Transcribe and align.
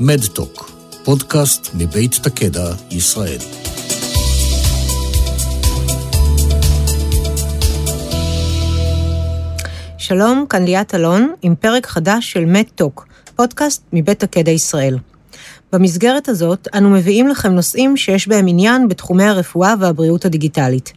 מדטוק, 0.00 0.70
פודקאסט 1.04 1.70
מבית 1.74 2.14
תקדע, 2.22 2.72
ישראל. 2.90 3.38
שלום, 9.98 10.46
כאן 10.50 10.64
ליאת 10.64 10.94
אלון, 10.94 11.32
עם 11.42 11.54
פרק 11.54 11.86
חדש 11.86 12.32
של 12.32 12.44
מדטוק, 12.44 13.06
פודקאסט 13.36 13.82
מבית 13.92 14.20
תקדע 14.20 14.50
ישראל. 14.50 14.98
במסגרת 15.72 16.28
הזאת, 16.28 16.68
אנו 16.74 16.90
מביאים 16.90 17.28
לכם 17.28 17.52
נושאים 17.52 17.96
שיש 17.96 18.28
בהם 18.28 18.46
עניין 18.48 18.88
בתחומי 18.88 19.24
הרפואה 19.24 19.74
והבריאות 19.80 20.24
הדיגיטלית. 20.24 20.92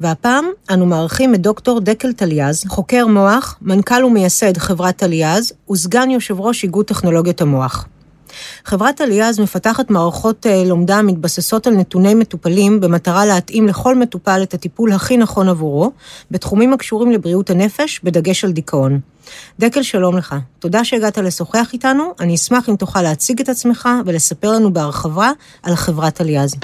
והפעם, 0.00 0.44
אנו 0.70 0.86
מארחים 0.86 1.34
את 1.34 1.40
דוקטור 1.40 1.80
דקל 1.80 2.12
טליאז, 2.12 2.64
חוקר 2.68 3.06
מוח, 3.06 3.58
מנכ"ל 3.62 4.04
ומייסד 4.04 4.56
חברת 4.56 4.96
טליאז, 4.96 5.52
וסגן 5.70 6.10
יושב 6.10 6.40
ראש 6.40 6.64
איגוד 6.64 6.84
טכנולוגיות 6.84 7.40
המוח. 7.40 7.86
חברת 8.64 9.00
אליעז 9.00 9.40
מפתחת 9.40 9.90
מערכות 9.90 10.46
אה, 10.46 10.64
לומדה 10.66 10.96
המתבססות 10.96 11.66
על 11.66 11.74
נתוני 11.74 12.14
מטופלים 12.14 12.80
במטרה 12.80 13.26
להתאים 13.26 13.66
לכל 13.66 13.98
מטופל 13.98 14.40
את 14.42 14.54
הטיפול 14.54 14.92
הכי 14.92 15.16
נכון 15.16 15.48
עבורו, 15.48 15.92
בתחומים 16.30 16.72
הקשורים 16.72 17.12
לבריאות 17.12 17.50
הנפש, 17.50 18.00
בדגש 18.04 18.44
על 18.44 18.52
דיכאון. 18.52 19.00
דקל, 19.58 19.82
שלום 19.82 20.16
לך. 20.16 20.34
תודה 20.58 20.84
שהגעת 20.84 21.18
לשוחח 21.18 21.70
איתנו, 21.72 22.14
אני 22.20 22.34
אשמח 22.34 22.68
אם 22.68 22.76
תוכל 22.76 23.02
להציג 23.02 23.40
את 23.40 23.48
עצמך 23.48 23.88
ולספר 24.06 24.52
לנו 24.52 24.72
בהרחבה 24.72 25.30
על 25.62 25.76
חברת 25.76 26.20
אליעז. 26.20 26.54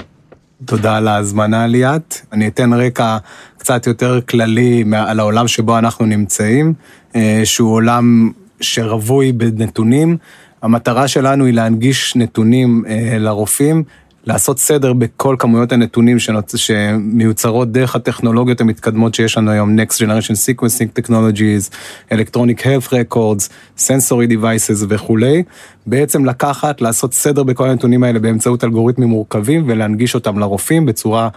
תודה 0.65 0.97
על 0.97 1.07
ההזמנה 1.07 1.67
ליאת. 1.67 2.15
אני 2.31 2.47
אתן 2.47 2.73
רקע 2.73 3.17
קצת 3.57 3.87
יותר 3.87 4.19
כללי 4.29 4.83
על 4.95 5.19
העולם 5.19 5.47
שבו 5.47 5.77
אנחנו 5.77 6.05
נמצאים, 6.05 6.73
אה, 7.15 7.41
שהוא 7.43 7.73
עולם 7.73 8.31
שרווי 8.61 9.31
בנתונים. 9.31 10.17
המטרה 10.63 11.07
שלנו 11.07 11.45
היא 11.45 11.53
להנגיש 11.53 12.15
נתונים 12.15 12.83
אה, 12.87 13.17
לרופאים, 13.19 13.83
לעשות 14.25 14.59
סדר 14.59 14.93
בכל 14.93 15.35
כמויות 15.39 15.71
הנתונים. 15.71 16.17
שמיוצרות 16.55 17.71
דרך 17.71 17.95
הטכנולוגיות 17.95 18.61
המתקדמות 18.61 19.15
שיש 19.15 19.37
לנו 19.37 19.51
היום, 19.51 19.79
Next 19.79 19.93
Generation 19.93 20.33
Sequencing 20.33 21.01
Technologies, 21.01 21.73
Electronic 22.11 22.61
Health 22.61 22.87
Records, 22.87 23.49
Sensory 23.77 24.31
Devices 24.31 24.85
וכולי, 24.87 25.43
בעצם 25.85 26.25
לקחת, 26.25 26.81
לעשות 26.81 27.13
סדר 27.13 27.43
בכל 27.43 27.69
הנתונים 27.69 28.03
האלה 28.03 28.19
באמצעות 28.19 28.63
אלגוריתמים 28.63 29.09
מורכבים 29.09 29.63
ולהנגיש 29.67 30.15
אותם 30.15 30.39
לרופאים 30.39 30.85
בצורה 30.85 31.29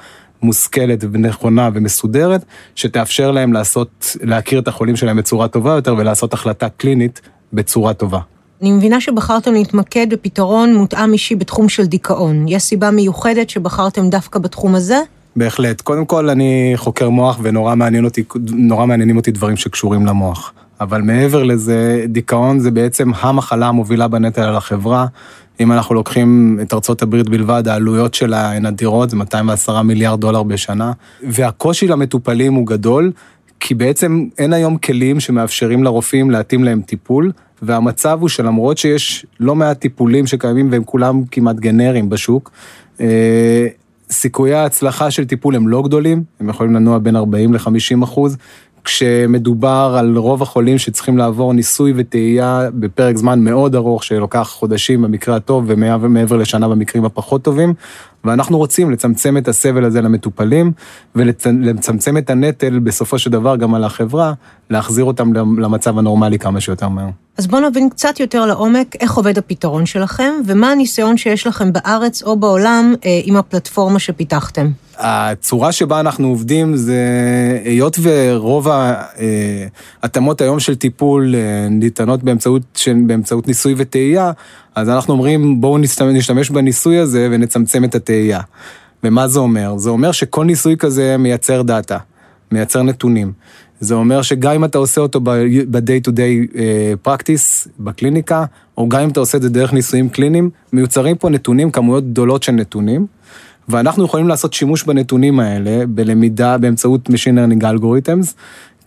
מושכלת 0.42 1.04
ונכונה 1.12 1.70
ומסודרת, 1.74 2.44
שתאפשר 2.74 3.30
להם 3.30 3.52
לעשות, 3.52 4.16
להכיר 4.22 4.58
את 4.58 4.68
החולים 4.68 4.96
שלהם 4.96 5.16
בצורה 5.16 5.48
טובה 5.48 5.72
יותר 5.72 5.94
ולעשות 5.98 6.32
החלטה 6.32 6.68
קלינית 6.68 7.20
בצורה 7.52 7.94
טובה. 7.94 8.20
אני 8.62 8.72
מבינה 8.72 9.00
שבחרתם 9.00 9.52
להתמקד 9.52 10.06
בפתרון 10.10 10.74
מותאם 10.74 11.12
אישי 11.12 11.34
בתחום 11.34 11.68
של 11.68 11.86
דיכאון. 11.86 12.48
יש 12.48 12.62
סיבה 12.62 12.90
מיוחדת 12.90 13.50
שבחרתם 13.50 14.10
דווקא 14.10 14.38
בתחום 14.38 14.74
הזה? 14.74 14.98
בהחלט. 15.36 15.80
קודם 15.80 16.06
כל, 16.06 16.30
אני 16.30 16.72
חוקר 16.76 17.10
מוח 17.10 17.38
ונורא 17.42 17.74
מעניין 17.74 18.04
אותי, 18.04 18.24
נורא 18.52 18.86
מעניינים 18.86 19.16
אותי 19.16 19.30
דברים 19.30 19.56
שקשורים 19.56 20.06
למוח. 20.06 20.52
אבל 20.80 21.02
מעבר 21.02 21.42
לזה, 21.42 22.04
דיכאון 22.08 22.58
זה 22.58 22.70
בעצם 22.70 23.10
המחלה 23.20 23.66
המובילה 23.66 24.08
בנטל 24.08 24.42
על 24.42 24.56
החברה. 24.56 25.06
אם 25.60 25.72
אנחנו 25.72 25.94
לוקחים 25.94 26.58
את 26.62 26.74
ארצות 26.74 27.02
הברית 27.02 27.28
בלבד, 27.28 27.68
העלויות 27.68 28.14
שלה 28.14 28.52
הן 28.52 28.66
אדירות, 28.66 29.10
זה 29.10 29.16
210 29.16 29.82
מיליארד 29.82 30.20
דולר 30.20 30.42
בשנה. 30.42 30.92
והקושי 31.28 31.88
למטופלים 31.88 32.54
הוא 32.54 32.66
גדול, 32.66 33.12
כי 33.60 33.74
בעצם 33.74 34.24
אין 34.38 34.52
היום 34.52 34.76
כלים 34.76 35.20
שמאפשרים 35.20 35.84
לרופאים 35.84 36.30
להתאים 36.30 36.64
להם 36.64 36.82
טיפול, 36.82 37.32
והמצב 37.62 38.18
הוא 38.20 38.28
שלמרות 38.28 38.78
שיש 38.78 39.26
לא 39.40 39.54
מעט 39.54 39.80
טיפולים 39.80 40.26
שקיימים 40.26 40.72
והם 40.72 40.84
כולם 40.84 41.22
כמעט 41.30 41.56
גנריים 41.56 42.08
בשוק, 42.08 42.50
אה, 43.00 43.66
סיכויי 44.10 44.54
ההצלחה 44.54 45.10
של 45.10 45.24
טיפול 45.24 45.56
הם 45.56 45.68
לא 45.68 45.82
גדולים, 45.82 46.22
הם 46.40 46.48
יכולים 46.48 46.74
לנוע 46.74 46.98
בין 46.98 47.16
40 47.16 47.54
ל-50 47.54 48.04
אחוז, 48.04 48.36
כשמדובר 48.86 49.96
על 49.98 50.16
רוב 50.16 50.42
החולים 50.42 50.78
שצריכים 50.78 51.18
לעבור 51.18 51.52
ניסוי 51.52 51.92
וטעייה 51.96 52.60
בפרק 52.74 53.16
זמן 53.16 53.40
מאוד 53.40 53.74
ארוך, 53.74 54.04
שלוקח 54.04 54.48
חודשים 54.58 55.02
במקרה 55.02 55.36
הטוב 55.36 55.64
ומעבר 55.66 56.36
לשנה 56.36 56.68
במקרים 56.68 57.04
הפחות 57.04 57.42
טובים, 57.42 57.74
ואנחנו 58.24 58.58
רוצים 58.58 58.90
לצמצם 58.90 59.36
את 59.36 59.48
הסבל 59.48 59.84
הזה 59.84 60.00
למטופלים 60.00 60.72
ולצמצם 61.14 62.16
את 62.16 62.30
הנטל 62.30 62.78
בסופו 62.78 63.18
של 63.18 63.30
דבר 63.30 63.56
גם 63.56 63.74
על 63.74 63.84
החברה, 63.84 64.32
להחזיר 64.70 65.04
אותם 65.04 65.32
למצב 65.34 65.98
הנורמלי 65.98 66.38
כמה 66.38 66.60
שיותר 66.60 66.88
מהר. 66.88 67.08
אז 67.38 67.46
בואו 67.46 67.68
נבין 67.68 67.88
קצת 67.88 68.20
יותר 68.20 68.46
לעומק 68.46 68.96
איך 69.00 69.14
עובד 69.14 69.38
הפתרון 69.38 69.86
שלכם, 69.86 70.32
ומה 70.46 70.70
הניסיון 70.70 71.16
שיש 71.16 71.46
לכם 71.46 71.72
בארץ 71.72 72.22
או 72.22 72.36
בעולם 72.36 72.94
אה, 73.04 73.20
עם 73.24 73.36
הפלטפורמה 73.36 73.98
שפיתחתם. 73.98 74.66
הצורה 74.98 75.72
שבה 75.72 76.00
אנחנו 76.00 76.28
עובדים 76.28 76.76
זה, 76.76 77.00
היות 77.64 77.98
ורוב 78.02 78.68
ההתאמות 80.02 80.40
היום 80.40 80.60
של 80.60 80.74
טיפול 80.74 81.34
אה, 81.34 81.68
ניתנות 81.70 82.22
באמצעות, 82.22 82.84
באמצעות 83.06 83.46
ניסוי 83.48 83.74
וטעייה, 83.76 84.32
אז 84.74 84.88
אנחנו 84.88 85.12
אומרים 85.12 85.60
בואו 85.60 85.78
נשתמש 85.78 86.50
בניסוי 86.50 86.98
הזה 86.98 87.28
ונצמצם 87.30 87.84
את 87.84 87.94
התהייה. 87.94 88.40
ומה 89.04 89.28
זה 89.28 89.38
אומר? 89.38 89.78
זה 89.78 89.90
אומר 89.90 90.12
שכל 90.12 90.44
ניסוי 90.44 90.76
כזה 90.76 91.16
מייצר 91.16 91.62
דאטה, 91.62 91.98
מייצר 92.52 92.82
נתונים. 92.82 93.32
זה 93.80 93.94
אומר 93.94 94.22
שגם 94.22 94.52
אם 94.52 94.64
אתה 94.64 94.78
עושה 94.78 95.00
אותו 95.00 95.20
ב-day 95.20 96.08
to 96.08 96.10
day 96.10 96.56
אה, 96.58 96.92
practice 97.06 97.68
בקליניקה, 97.78 98.44
או 98.76 98.88
גם 98.88 99.00
אם 99.00 99.08
אתה 99.08 99.20
עושה 99.20 99.38
את 99.38 99.42
זה 99.42 99.48
דרך 99.48 99.72
ניסויים 99.72 100.08
קליניים, 100.08 100.50
מיוצרים 100.72 101.16
פה 101.16 101.30
נתונים, 101.30 101.70
כמויות 101.70 102.04
גדולות 102.10 102.42
של 102.42 102.52
נתונים, 102.52 103.06
ואנחנו 103.68 104.04
יכולים 104.04 104.28
לעשות 104.28 104.52
שימוש 104.52 104.84
בנתונים 104.84 105.40
האלה 105.40 105.86
בלמידה 105.86 106.58
באמצעות 106.58 107.08
Machine 107.08 107.12
Learning 107.12 107.62
Algorithms, 107.62 108.34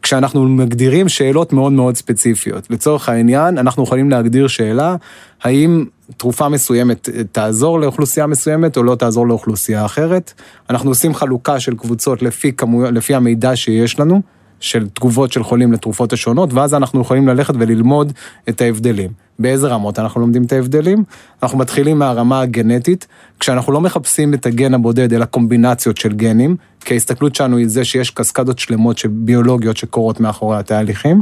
כשאנחנו 0.02 0.50
מגדירים 0.50 1.10
שאלות 1.10 1.54
מאוד 1.54 1.72
מאוד 1.72 1.96
ספציפיות. 1.96 2.68
לצורך 2.70 3.10
העניין, 3.10 3.58
אנחנו 3.58 3.84
יכולים 3.84 4.10
להגדיר 4.10 4.48
שאלה, 4.48 4.96
האם 5.44 5.86
תרופה 6.18 6.50
מסוימת 6.50 7.10
תעזור 7.32 7.80
לאוכלוסייה 7.80 8.28
מסוימת 8.28 8.78
או 8.78 8.84
לא 8.84 8.96
תעזור 8.96 9.28
לאוכלוסייה 9.28 9.86
אחרת. 9.86 10.34
אנחנו 10.70 10.92
עושים 10.92 11.14
חלוקה 11.14 11.60
של 11.60 11.76
קבוצות 11.76 12.22
לפי, 12.22 12.54
כמו, 12.54 12.84
לפי 12.84 13.16
המידע 13.16 13.56
שיש 13.56 14.00
לנו. 14.00 14.22
של 14.60 14.88
תגובות 14.90 15.32
של 15.32 15.44
חולים 15.44 15.74
לתרופות 15.74 16.14
השונות, 16.14 16.54
ואז 16.54 16.74
אנחנו 16.74 17.02
יכולים 17.02 17.28
ללכת 17.28 17.54
וללמוד 17.60 18.14
את 18.50 18.62
ההבדלים. 18.62 19.12
באיזה 19.40 19.68
רמות 19.68 20.00
אנחנו 20.00 20.22
לומדים 20.22 20.44
את 20.44 20.54
ההבדלים? 20.54 21.04
אנחנו 21.44 21.58
מתחילים 21.58 22.00
מהרמה 22.00 22.42
הגנטית, 22.42 23.08
כשאנחנו 23.40 23.74
לא 23.74 23.82
מחפשים 23.82 24.34
את 24.34 24.46
הגן 24.46 24.74
הבודד, 24.74 25.14
אלא 25.14 25.26
קומבינציות 25.26 25.98
של 25.98 26.14
גנים, 26.14 26.56
כי 26.80 26.94
ההסתכלות 26.94 27.36
שלנו 27.36 27.58
היא 27.58 27.68
זה 27.68 27.86
שיש 27.86 28.12
קסקדות 28.12 28.60
שלמות 28.60 28.98
של 28.98 29.10
ביולוגיות 29.12 29.78
שקורות 29.78 30.20
מאחורי 30.20 30.58
התהליכים. 30.58 31.22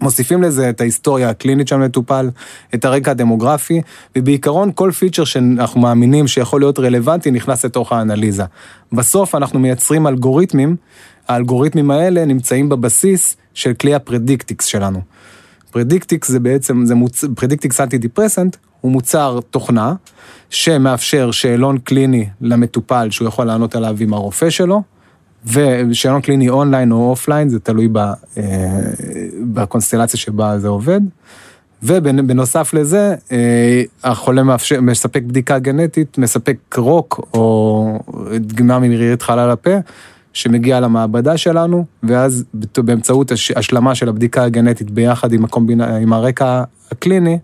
מוסיפים 0.00 0.42
לזה 0.42 0.70
את 0.70 0.80
ההיסטוריה 0.80 1.30
הקלינית 1.30 1.68
של 1.68 1.74
המטופל, 1.74 2.30
את 2.74 2.84
הרקע 2.84 3.10
הדמוגרפי, 3.10 3.80
ובעיקרון 4.16 4.70
כל 4.74 4.90
פיצ'ר 4.90 5.24
שאנחנו 5.24 5.80
מאמינים 5.80 6.28
שיכול 6.28 6.60
להיות 6.60 6.78
רלוונטי 6.78 7.30
נכנס 7.30 7.64
לתוך 7.64 7.92
האנליזה. 7.92 8.44
בסוף 8.92 9.34
אנחנו 9.34 9.58
מייצרים 9.58 10.06
אלגוריתמים 10.06 10.76
האלגוריתמים 11.28 11.90
האלה 11.90 12.24
נמצאים 12.24 12.68
בבסיס 12.68 13.36
של 13.54 13.74
כלי 13.74 13.94
ה 13.94 14.01
Predictix 14.01 14.64
שלנו. 14.64 15.00
Predictix 15.72 16.30
זה 16.30 16.40
בעצם, 16.40 16.84
זה 16.86 16.94
מוצ... 16.94 17.24
Predictix 17.24 17.80
Antidepressant 17.80 18.56
הוא 18.80 18.92
מוצר 18.92 19.40
תוכנה 19.50 19.94
שמאפשר 20.50 21.30
שאלון 21.30 21.78
קליני 21.78 22.28
למטופל 22.40 23.10
שהוא 23.10 23.28
יכול 23.28 23.46
לענות 23.46 23.74
עליו 23.74 23.96
עם 24.00 24.14
הרופא 24.14 24.50
שלו, 24.50 24.82
ושאלון 25.46 26.20
קליני 26.20 26.48
אונליין 26.48 26.92
או 26.92 27.10
אופליין, 27.10 27.48
זה 27.48 27.60
תלוי 27.60 27.88
ב, 27.88 27.98
אה, 27.98 28.12
בקונסטלציה 29.52 30.20
שבה 30.20 30.58
זה 30.58 30.68
עובד. 30.68 31.00
ובנוסף 31.82 32.74
לזה, 32.74 33.14
אה, 33.32 33.82
החולה 34.04 34.42
מאפשר, 34.42 34.80
מספק 34.80 35.22
בדיקה 35.22 35.58
גנטית, 35.58 36.18
מספק 36.18 36.56
רוק 36.76 37.28
או 37.34 37.98
דגימה 38.36 38.78
מרירית 38.78 39.22
חלל 39.22 39.50
הפה, 39.50 39.76
שמגיע 40.32 40.80
למעבדה 40.80 41.36
שלנו, 41.36 41.84
ואז 42.02 42.44
באמצעות 42.76 43.32
השלמה 43.56 43.94
של 43.94 44.08
הבדיקה 44.08 44.44
הגנטית 44.44 44.90
ביחד 44.90 45.32
עם, 45.32 45.44
הקומבינה, 45.44 45.96
עם 45.96 46.12
הרקע 46.12 46.62
הקליני 46.92 47.38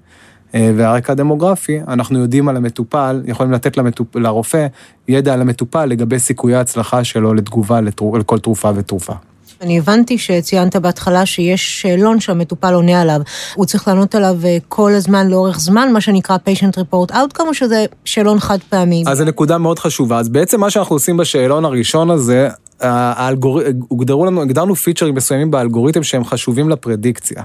אה, 0.55 0.73
והרקע 0.77 1.13
הדמוגרפי, 1.13 1.81
אנחנו 1.89 2.19
יודעים 2.19 2.49
על 2.49 2.57
המטופל, 2.57 3.23
יכולים 3.25 3.53
לתת 3.53 3.77
למטופ, 3.77 4.17
לרופא 4.17 4.67
ידע 5.09 5.35
על 5.35 5.41
המטופל 5.41 5.87
לגבי 5.87 6.19
סיכויי 6.19 6.55
ההצלחה 6.55 7.05
שלו 7.05 7.35
לתגובה 7.35 7.81
לתרופ, 7.81 8.15
לכל 8.15 8.39
תרופה 8.39 8.71
ותרופה. 8.75 9.13
אני 9.61 9.79
הבנתי 9.79 10.19
שציינת 10.19 10.77
בהתחלה 10.77 11.27
שיש 11.27 11.81
שאלון 11.81 12.21
שהמטופל 12.21 12.75
עונה 12.75 13.01
עליו. 13.01 13.21
הוא 13.55 13.67
צריך 13.67 13.89
לענות 13.89 14.15
עליו 14.15 14.37
אה, 14.45 14.59
כל 14.69 14.93
הזמן 14.95 15.29
לאורך 15.29 15.59
זמן, 15.61 15.93
מה 15.93 16.01
שנקרא 16.01 16.37
patient 16.37 16.79
report 16.79 17.11
outcome, 17.11 17.49
או 17.49 17.55
שזה 17.55 17.85
שאלון 18.05 18.39
חד 18.39 18.59
פעמי? 18.69 19.05
אז 19.07 19.19
זו 19.19 19.25
נקודה 19.25 19.59
מאוד 19.59 19.79
חשובה. 19.79 20.19
אז 20.19 20.29
בעצם 20.29 20.61
מה 20.61 20.71
שאנחנו 20.71 20.97
עושים 20.97 21.17
בשאלון 21.17 21.65
הראשון 21.65 22.11
הזה, 22.11 22.49
האלגור... 22.81 23.61
הוגדרו 23.89 24.27
לנו, 24.27 24.43
הגדרנו 24.43 24.75
פיצ'רים 24.75 25.15
מסוימים 25.15 25.51
באלגוריתם 25.51 26.03
שהם 26.03 26.25
חשובים 26.25 26.69
לפרדיקציה. 26.69 27.43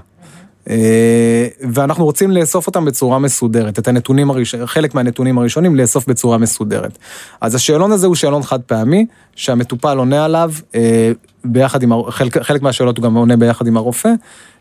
אה, 0.69 1.47
ואנחנו 1.73 2.05
רוצים 2.05 2.31
לאסוף 2.31 2.67
אותם 2.67 2.85
בצורה 2.85 3.19
מסודרת, 3.19 3.79
את 3.79 3.87
הנתונים 3.87 4.29
הראשונים, 4.29 4.67
חלק 4.67 4.95
מהנתונים 4.95 5.37
הראשונים 5.37 5.75
לאסוף 5.75 6.07
בצורה 6.07 6.37
מסודרת. 6.37 6.97
אז 7.41 7.55
השאלון 7.55 7.91
הזה 7.91 8.07
הוא 8.07 8.15
שאלון 8.15 8.43
חד 8.43 8.61
פעמי, 8.61 9.05
שהמטופל 9.35 9.97
עונה 9.97 10.25
עליו 10.25 10.51
אה, 10.75 11.11
ביחד 11.45 11.83
עם, 11.83 11.91
חלק, 12.09 12.37
חלק 12.37 12.61
מהשאלות 12.61 12.97
הוא 12.97 13.03
גם 13.03 13.15
עונה 13.15 13.37
ביחד 13.37 13.67
עם 13.67 13.77
הרופא, 13.77 14.09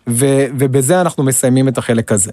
ו, 0.09 0.27
ובזה 0.59 1.01
אנחנו 1.01 1.23
מסיימים 1.23 1.69
את 1.69 1.79
החלק 1.79 2.13
הזה. 2.13 2.33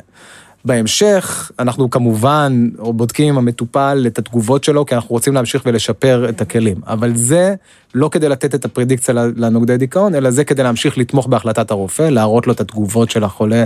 בהמשך, 0.65 1.51
אנחנו 1.59 1.89
כמובן 1.89 2.69
בודקים 2.77 3.27
עם 3.27 3.37
המטופל 3.37 4.03
את 4.07 4.19
התגובות 4.19 4.63
שלו, 4.63 4.85
כי 4.85 4.95
אנחנו 4.95 5.09
רוצים 5.09 5.33
להמשיך 5.33 5.61
ולשפר 5.65 6.29
את 6.29 6.41
הכלים. 6.41 6.77
אבל 6.87 7.15
זה 7.15 7.55
לא 7.95 8.09
כדי 8.11 8.29
לתת 8.29 8.55
את 8.55 8.65
הפרדיקציה 8.65 9.13
לנוגדי 9.13 9.77
דיכאון, 9.77 10.15
אלא 10.15 10.31
זה 10.31 10.43
כדי 10.43 10.63
להמשיך 10.63 10.97
לתמוך 10.97 11.27
בהחלטת 11.27 11.71
הרופא, 11.71 12.03
להראות 12.03 12.47
לו 12.47 12.53
את 12.53 12.61
התגובות 12.61 13.09
של 13.09 13.23
החולה 13.23 13.63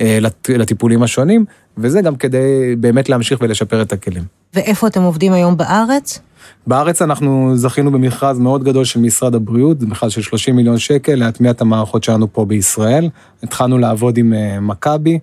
אה, 0.00 0.18
לטיפולים 0.48 1.02
השונים, 1.02 1.44
וזה 1.78 2.00
גם 2.00 2.16
כדי 2.16 2.76
באמת 2.80 3.08
להמשיך 3.08 3.38
ולשפר 3.40 3.82
את 3.82 3.92
הכלים. 3.92 4.24
ואיפה 4.54 4.86
אתם 4.86 5.02
עובדים 5.02 5.32
היום 5.32 5.56
בארץ? 5.56 6.20
בארץ 6.66 7.02
אנחנו 7.02 7.52
זכינו 7.56 7.90
במכרז 7.90 8.38
מאוד 8.38 8.64
גדול 8.64 8.84
של 8.84 9.00
משרד 9.00 9.34
הבריאות, 9.34 9.80
זה 9.80 9.86
מכרז 9.86 10.12
של 10.12 10.22
30 10.22 10.56
מיליון 10.56 10.78
שקל 10.78 11.14
להטמיע 11.14 11.50
את 11.50 11.60
המערכות 11.60 12.04
שלנו 12.04 12.32
פה 12.32 12.44
בישראל. 12.44 13.08
התחלנו 13.42 13.78
לעבוד 13.78 14.18
עם 14.18 14.34
אה, 14.34 14.60
מכבי, 14.60 15.18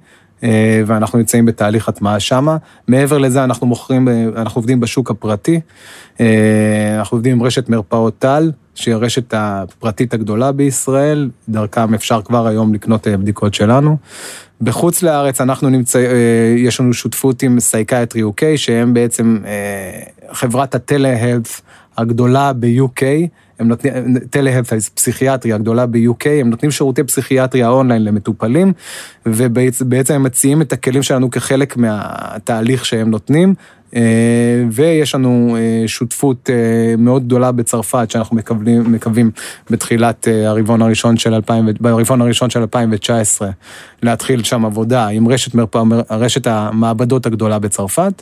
ואנחנו 0.86 1.20
נמצאים 1.20 1.46
בתהליך 1.46 1.90
הטמעה 1.90 2.20
שמה. 2.20 2.58
מעבר 2.88 3.18
לזה 3.18 3.44
אנחנו 3.44 3.68
מוכרים, 3.68 4.08
אה, 4.08 4.26
אנחנו 4.36 4.60
עובדים 4.60 4.80
בשוק 4.80 5.12
הפרטי, 5.12 5.60
אה, 6.20 6.96
אנחנו 7.00 7.16
עובדים 7.16 7.34
עם 7.38 7.44
רשת 7.44 7.70
מרפאות 7.70 8.20
טל, 8.20 8.52
שהיא 8.76 8.94
הרשת 8.94 9.34
הפרטית 9.38 10.14
הגדולה 10.14 10.52
בישראל, 10.52 11.30
דרכם 11.50 11.94
אפשר 11.94 12.22
כבר 12.22 12.48
היום 12.48 12.74
לקנות 12.74 13.08
בדיקות 13.08 13.54
שלנו. 13.54 13.98
בחוץ 14.62 15.04
לארץ 15.04 15.42
אנחנו 15.42 15.70
נמצא, 15.70 16.00
יש 16.58 16.80
לנו 16.80 16.94
שותפות 16.94 17.44
עם 17.44 17.60
Psychiatry 17.60 18.24
UK, 18.24 18.42
שהם 18.56 18.94
בעצם 18.94 19.38
חברת 20.32 20.76
ה 20.76 20.84
telehealth 20.84 21.62
הגדולה 21.98 22.54
ב-UK. 22.54 23.04
הם 23.60 23.68
נותנים, 23.68 23.94
telehealth 24.30 24.74
פסיכיאטריה 24.74 25.56
הגדולה 25.56 25.86
ב-UK, 25.86 26.30
הם 26.42 26.50
נותנים 26.50 26.72
שירותי 26.72 27.04
פסיכיאטריה 27.04 27.70
אונליין 27.70 28.04
למטופלים, 28.04 28.74
ובעצם 29.26 30.14
הם 30.14 30.24
מציעים 30.24 30.62
את 30.62 30.74
הכלים 30.74 31.04
שלנו 31.04 31.30
כחלק 31.30 31.78
מהתהליך 31.78 32.86
שהם 32.86 33.10
נותנים. 33.10 33.54
אה, 33.96 34.64
ויש 34.72 35.16
לנו 35.16 35.58
אה, 35.60 35.88
שותפות 35.88 36.50
אה, 36.50 36.96
מאוד 36.98 37.24
גדולה 37.24 37.52
בצרפת 37.52 38.12
שאנחנו 38.12 38.36
מקווים, 38.36 38.92
מקווים 38.92 39.32
בתחילת 39.70 40.28
הרבעון 40.46 40.82
הראשון 40.82 41.18
של 41.18 41.34
2000, 41.34 41.66
ברבעון 41.80 42.22
הראשון 42.22 42.50
של 42.50 42.60
2019 42.60 43.50
להתחיל 44.04 44.44
שם 44.44 44.66
עבודה 44.66 45.08
עם 45.08 45.28
רשת, 45.28 45.56
מרפא, 45.56 45.84
רשת 46.10 46.48
המעבדות 46.48 47.26
הגדולה 47.26 47.60
בצרפת. 47.60 48.22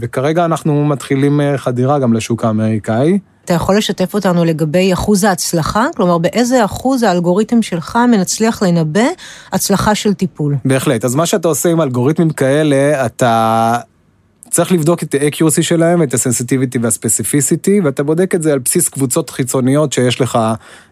וכרגע 0.00 0.44
אנחנו 0.44 0.84
מתחילים 0.84 1.40
חדירה 1.56 1.98
גם 1.98 2.12
לשוק 2.12 2.44
האמריקאי. 2.44 3.18
אתה 3.46 3.54
יכול 3.54 3.76
לשתף 3.76 4.14
אותנו 4.14 4.44
לגבי 4.44 4.92
אחוז 4.92 5.24
ההצלחה? 5.24 5.86
כלומר, 5.96 6.18
באיזה 6.18 6.64
אחוז 6.64 7.02
האלגוריתם 7.02 7.62
שלך 7.62 7.98
מנצליח 8.10 8.62
לנבא 8.62 9.04
הצלחה 9.52 9.94
של 9.94 10.14
טיפול? 10.14 10.56
בהחלט. 10.64 11.04
אז 11.04 11.14
מה 11.14 11.26
שאתה 11.26 11.48
עושה 11.48 11.68
עם 11.68 11.80
אלגוריתמים 11.80 12.30
כאלה, 12.30 13.06
אתה... 13.06 13.78
צריך 14.50 14.72
לבדוק 14.72 15.02
את 15.02 15.14
ה-accuracy 15.14 15.62
שלהם, 15.62 16.02
את 16.02 16.14
ה-sensitivity 16.14 16.78
וה-specificity, 16.82 17.84
ואתה 17.84 18.02
בודק 18.02 18.34
את 18.34 18.42
זה 18.42 18.52
על 18.52 18.58
בסיס 18.58 18.88
קבוצות 18.88 19.30
חיצוניות 19.30 19.92
שיש 19.92 20.20
לך, 20.20 20.38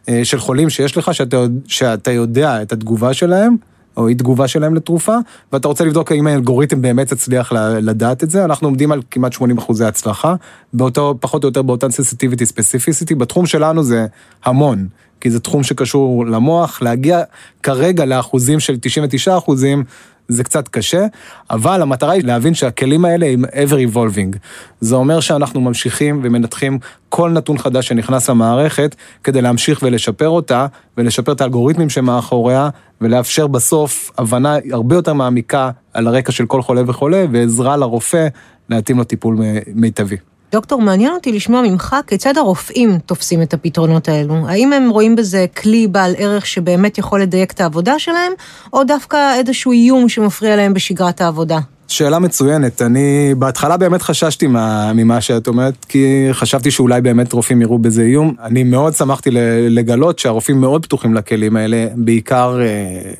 אה, 0.09 0.25
של 0.25 0.39
חולים 0.39 0.71
שיש 0.71 0.97
לך, 0.97 1.15
שאתה, 1.15 1.37
שאתה 1.67 2.11
יודע 2.11 2.63
את 2.63 2.73
התגובה 2.73 3.15
שלהם. 3.15 3.57
או 3.97 4.09
אי 4.09 4.15
תגובה 4.15 4.49
שלהם 4.49 4.75
לתרופה, 4.75 5.17
ואתה 5.53 5.69
רוצה 5.69 5.85
לבדוק 5.85 6.13
האם 6.13 6.27
האלגוריתם 6.27 6.83
באמת 6.83 7.13
יצליח 7.13 7.53
לדעת 7.83 8.25
את 8.25 8.31
זה, 8.31 8.45
אנחנו 8.45 8.69
עומדים 8.69 8.93
על 8.93 9.03
כמעט 9.11 9.33
80 9.33 9.59
אחוזי 9.59 9.85
הצלחה, 9.85 10.35
באותו, 10.73 11.15
פחות 11.21 11.45
או 11.45 11.49
יותר 11.49 11.63
באותן 11.63 11.91
סנסיטיביטי 11.91 12.47
ספציפיסיטי, 12.47 13.15
בתחום 13.15 13.47
שלנו 13.47 13.83
זה 13.83 14.07
המון, 14.45 14.87
כי 15.21 15.31
זה 15.31 15.41
תחום 15.41 15.63
שקשור 15.63 16.27
למוח, 16.27 16.83
להגיע 16.83 17.23
כרגע 17.63 18.05
לאחוזים 18.05 18.61
של 18.61 18.77
99 18.81 19.39
אחוזים, 19.39 19.85
זה 20.29 20.45
קצת 20.45 20.69
קשה, 20.69 21.07
אבל 21.51 21.83
המטרה 21.83 22.13
היא 22.13 22.25
להבין 22.25 22.55
שהכלים 22.55 23.05
האלה 23.05 23.27
הם 23.27 23.45
ever 23.45 23.95
evolving. 23.95 24.39
זה 24.81 24.95
אומר 24.95 25.21
שאנחנו 25.21 25.61
ממשיכים 25.61 26.21
ומנתחים 26.23 26.79
כל 27.09 27.31
נתון 27.31 27.59
חדש 27.59 27.89
שנכנס 27.89 28.31
למערכת 28.31 28.97
כדי 29.25 29.43
להמשיך 29.43 29.81
ולשפר 29.83 30.29
אותה, 30.29 30.67
ולשפר 30.97 31.33
את 31.33 31.41
האלגוריתמים 31.41 31.91
שמאחוריה, 31.91 32.69
ולאפשר 33.01 33.47
בסוף 33.47 34.11
הבנה 34.19 34.57
הרבה 34.73 34.95
יותר 34.95 35.13
מעמיקה 35.13 35.71
על 35.93 36.07
הרקע 36.07 36.33
של 36.33 36.47
כל 36.47 36.63
חולה 36.63 36.83
וחולה, 36.87 37.25
ועזרה 37.33 37.77
לרופא 37.77 38.29
להתאים 38.69 38.99
לו 38.99 39.05
טיפול 39.05 39.39
מיטבי. 39.75 40.17
דוקטור, 40.55 40.83
מעניין 40.83 41.13
אותי 41.13 41.33
לשמוע 41.33 41.63
ממך 41.63 41.97
כיצד 42.07 42.39
הרופאים 42.39 42.99
תופסים 42.99 43.43
את 43.43 43.55
הפתרונות 43.55 44.09
האלו. 44.09 44.35
האם 44.49 44.73
הם 44.73 44.91
רואים 44.91 45.17
בזה 45.17 45.47
כלי 45.57 45.87
בעל 45.87 46.15
ערך 46.19 46.47
שבאמת 46.47 46.99
יכול 46.99 47.23
לדייק 47.23 47.53
את 47.53 47.61
העבודה 47.61 47.99
שלהם, 47.99 48.33
או 48.73 48.85
דווקא 48.85 49.35
איזשהו 49.39 49.73
איום 49.73 50.09
שמפריע 50.09 50.57
להם 50.57 50.75
בשגרת 50.75 51.21
העבודה? 51.21 51.59
שאלה 51.89 52.19
מצוינת. 52.19 52.83
אני 52.83 53.35
בהתחלה 53.39 53.77
באמת 53.77 54.03
חששתי 54.03 54.47
מה, 54.47 54.93
ממה 54.93 55.21
שאת 55.21 55.49
אומרת, 55.49 55.85
כי 55.89 56.29
חשבתי 56.33 56.71
שאולי 56.71 57.01
באמת 57.01 57.33
רופאים 57.33 57.63
יראו 57.63 57.79
בזה 57.79 58.03
איום. 58.03 58.35
אני 58.43 58.65
מאוד 58.65 58.95
שמחתי 58.95 59.31
לגלות 59.71 60.19
שהרופאים 60.19 60.61
מאוד 60.61 60.87
פתוחים 60.87 61.15
לכלים 61.15 61.57
האלה, 61.57 61.87
בעיקר, 61.95 62.61
אה, 62.61 63.13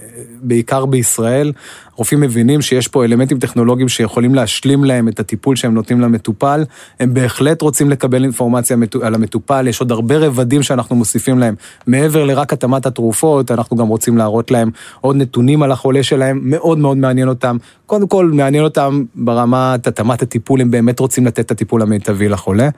בעיקר 0.43 0.87
בישראל. 0.87 1.53
רופאים 1.97 2.21
מבינים 2.21 2.63
שיש 2.63 2.89
פה 2.89 3.05
אלמנטים 3.05 3.39
טכנולוגיים 3.39 3.89
שיכולים 3.89 4.35
להשלים 4.35 4.85
להם 4.85 5.09
את 5.09 5.21
הטיפול 5.21 5.57
שהם 5.57 5.75
נותנים 5.75 6.01
למטופל. 6.01 6.65
הם 7.01 7.15
בהחלט 7.15 7.63
רוצים 7.63 7.91
לקבל 7.91 8.25
אינפורמציה 8.25 8.77
על 9.03 9.15
המטופל, 9.15 9.67
יש 9.69 9.81
עוד 9.81 9.93
הרבה 9.93 10.19
רבדים 10.19 10.63
שאנחנו 10.63 10.97
מוסיפים 10.97 11.39
להם. 11.39 11.55
מעבר 11.87 12.25
לרק 12.25 12.53
התאמת 12.53 12.87
התרופות, 12.87 13.51
אנחנו 13.51 13.77
גם 13.77 13.87
רוצים 13.87 14.17
להראות 14.19 14.51
להם 14.51 14.71
עוד 15.01 15.17
נתונים 15.17 15.63
על 15.63 15.73
החולה 15.73 16.03
שלהם, 16.03 16.41
מאוד 16.43 16.79
מאוד 16.79 16.97
מעניין 16.97 17.29
אותם. 17.29 17.57
קודם 17.87 18.09
כל, 18.09 18.31
מעניין 18.33 18.65
אותם 18.65 19.03
ברמת 19.15 19.87
התאמת 19.87 20.23
הטיפול, 20.23 20.61
הם 20.61 20.71
באמת 20.71 21.01
רוצים 21.01 21.27
לתת 21.27 21.41
את 21.41 21.51
הטיפול 21.51 21.83
המיטבי 21.83 22.29
לחולה. 22.29 22.69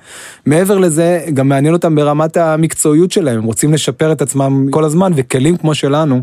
מעבר 0.46 0.78
לזה, 0.78 1.20
גם 1.34 1.48
מעניין 1.48 1.74
אותם 1.74 1.94
ברמת 1.94 2.36
המקצועיות 2.36 3.12
שלהם, 3.12 3.38
הם 3.38 3.44
רוצים 3.44 3.72
לשפר 3.72 4.12
את 4.12 4.22
עצמם 4.22 4.66
כל 4.70 4.84
הזמן, 4.84 5.12
וכלים 5.16 5.56
כמו 5.56 5.74
שלנו, 5.74 6.22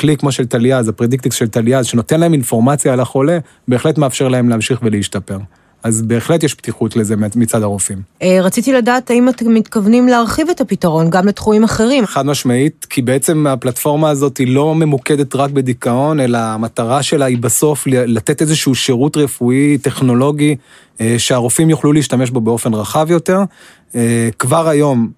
כלי 0.00 0.16
כמו 0.16 0.32
של 0.32 0.46
טליאז, 0.46 0.88
הפרדיקטיקס 0.88 1.36
של 1.36 1.48
טליאז, 1.48 1.86
שנותן 1.86 2.20
להם 2.20 2.32
אינפורמציה 2.32 2.92
על 2.92 3.00
החולה, 3.00 3.38
בהחלט 3.68 3.98
מאפשר 3.98 4.28
להם 4.28 4.48
להמשיך 4.48 4.80
ולהשתפר. 4.82 5.38
אז 5.84 6.02
בהחלט 6.02 6.42
יש 6.42 6.54
פתיחות 6.54 6.96
לזה 6.96 7.14
מצד 7.36 7.62
הרופאים. 7.62 8.02
אה, 8.22 8.38
רציתי 8.42 8.72
לדעת 8.72 9.10
האם 9.10 9.28
אתם 9.28 9.54
מתכוונים 9.54 10.08
להרחיב 10.08 10.50
את 10.50 10.60
הפתרון 10.60 11.10
גם 11.10 11.28
לתחומים 11.28 11.64
אחרים. 11.64 12.06
חד 12.06 12.26
משמעית, 12.26 12.86
כי 12.90 13.02
בעצם 13.02 13.46
הפלטפורמה 13.46 14.10
הזאת 14.10 14.38
היא 14.38 14.54
לא 14.54 14.74
ממוקדת 14.74 15.34
רק 15.34 15.50
בדיכאון, 15.50 16.20
אלא 16.20 16.38
המטרה 16.38 17.02
שלה 17.02 17.24
היא 17.24 17.38
בסוף 17.38 17.86
לתת 17.86 18.42
איזשהו 18.42 18.74
שירות 18.74 19.16
רפואי, 19.16 19.78
טכנולוגי, 19.78 20.56
אה, 21.00 21.14
שהרופאים 21.18 21.70
יוכלו 21.70 21.92
להשתמש 21.92 22.30
בו 22.30 22.40
באופן 22.40 22.74
רחב 22.74 23.10
יותר. 23.10 23.40
אה, 23.94 24.28
כבר 24.38 24.68
היום 24.68 25.10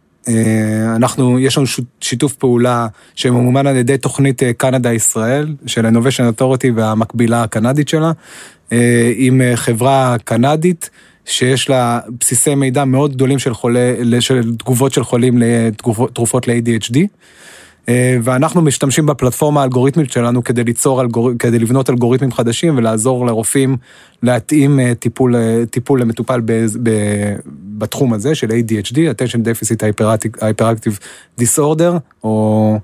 אנחנו, 0.96 1.38
יש 1.38 1.58
לנו 1.58 1.66
שיתוף 2.00 2.32
פעולה 2.32 2.86
שממומן 3.14 3.66
על 3.66 3.76
ידי 3.76 3.98
תוכנית 3.98 4.42
אה, 4.42 4.52
קנדה-ישראל, 4.52 5.54
של 5.66 5.86
Innovation 5.86 6.40
Authority 6.40 6.66
והמקבילה 6.74 7.42
הקנדית 7.42 7.88
שלה, 7.88 8.12
אה, 8.72 9.12
עם 9.16 9.40
חברה 9.54 10.16
קנדית. 10.24 10.90
שיש 11.28 11.70
לה 11.70 12.00
בסיסי 12.20 12.54
מידע 12.54 12.84
מאוד 12.84 13.12
גדולים 13.12 13.38
של, 13.38 13.54
חולה, 13.54 13.94
של 14.20 14.56
תגובות 14.56 14.92
של 14.92 15.04
חולים 15.04 15.38
לתרופות 15.38 16.48
ל-ADHD. 16.48 16.98
אה, 17.88 18.16
ואנחנו 18.22 18.62
משתמשים 18.62 19.06
בפלטפורמה 19.06 19.60
האלגוריתמית 19.60 20.12
שלנו 20.12 20.44
כדי 20.44 20.64
ליצור, 20.64 21.00
אלגור... 21.00 21.30
כדי 21.38 21.58
לבנות 21.58 21.90
אלגוריתמים 21.90 22.32
חדשים 22.32 22.76
ולעזור 22.76 23.26
לרופאים 23.26 23.76
להתאים 24.22 24.80
אה, 24.80 24.94
טיפול, 24.94 25.36
אה, 25.36 25.62
טיפול 25.70 26.00
למטופל 26.00 26.40
ב... 26.44 26.52
ב... 26.82 26.90
בתחום 27.78 28.12
הזה 28.12 28.34
של 28.34 28.50
ADHD, 28.50 28.94
attention 28.96 29.38
deficit 29.38 29.80
hyperactive 30.40 30.98
disorder, 31.40 31.98
או 32.24 32.78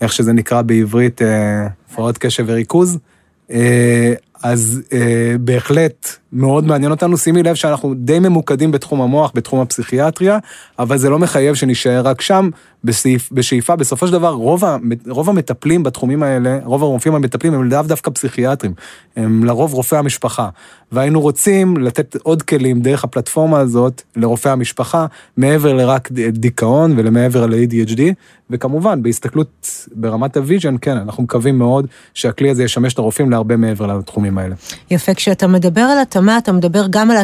איך 0.00 0.12
שזה 0.12 0.32
נקרא 0.32 0.62
בעברית, 0.62 1.20
הפרעות 1.90 2.18
קשב 2.18 2.44
וריכוז. 2.46 2.98
אז 4.42 4.82
אה, 4.92 5.36
בהחלט 5.40 6.16
מאוד 6.32 6.66
מעניין 6.66 6.90
אותנו. 6.90 7.18
שימי 7.18 7.42
לב 7.42 7.54
שאנחנו 7.54 7.94
די 7.94 8.18
ממוקדים 8.18 8.70
בתחום 8.70 9.00
המוח, 9.00 9.32
בתחום 9.34 9.60
הפסיכיאטריה, 9.60 10.38
אבל 10.78 10.98
זה 10.98 11.10
לא 11.10 11.18
מחייב 11.18 11.54
שנשאר 11.54 12.00
רק 12.04 12.20
שם. 12.20 12.50
בסעיף, 12.84 13.32
בשאיפה, 13.32 13.76
בסופו 13.76 14.06
של 14.06 14.12
דבר, 14.12 14.30
רוב, 14.32 14.64
רוב 15.08 15.30
המטפלים 15.30 15.82
בתחומים 15.82 16.22
האלה, 16.22 16.58
רוב 16.64 16.82
הרופאים 16.82 17.14
המטפלים 17.14 17.54
הם 17.54 17.70
לאו 17.70 17.82
דווקא 17.82 18.10
פסיכיאטרים, 18.10 18.74
הם 19.16 19.44
לרוב 19.44 19.74
רופאי 19.74 19.98
המשפחה. 19.98 20.48
והיינו 20.92 21.20
רוצים 21.20 21.76
לתת 21.76 22.16
עוד 22.22 22.42
כלים 22.42 22.80
דרך 22.80 23.04
הפלטפורמה 23.04 23.58
הזאת 23.58 24.02
לרופאי 24.16 24.52
המשפחה, 24.52 25.06
מעבר 25.36 25.72
לרק 25.72 26.12
דיכאון 26.12 26.94
ולמעבר 26.96 27.46
ל-ADHD, 27.46 28.00
וכמובן, 28.50 29.02
בהסתכלות 29.02 29.86
ברמת 29.94 30.36
ה 30.36 30.41
vision, 30.41 30.76
כן, 30.80 30.96
אנחנו 30.96 31.22
מקווים 31.22 31.58
מאוד 31.58 31.86
שהכלי 32.14 32.50
הזה 32.50 32.64
ישמש 32.64 32.94
את 32.94 32.98
הרופאים 32.98 33.30
להרבה 33.30 33.56
מעבר 33.56 33.86
לתחומים 33.86 34.25
האלה. 34.38 34.54
יפה, 34.90 35.14
כשאתה 35.14 35.46
מדבר 35.46 35.80
על 35.80 35.98
התאמה, 35.98 36.38
אתה 36.38 36.52
מדבר 36.52 36.86
גם 36.90 37.10
על 37.10 37.16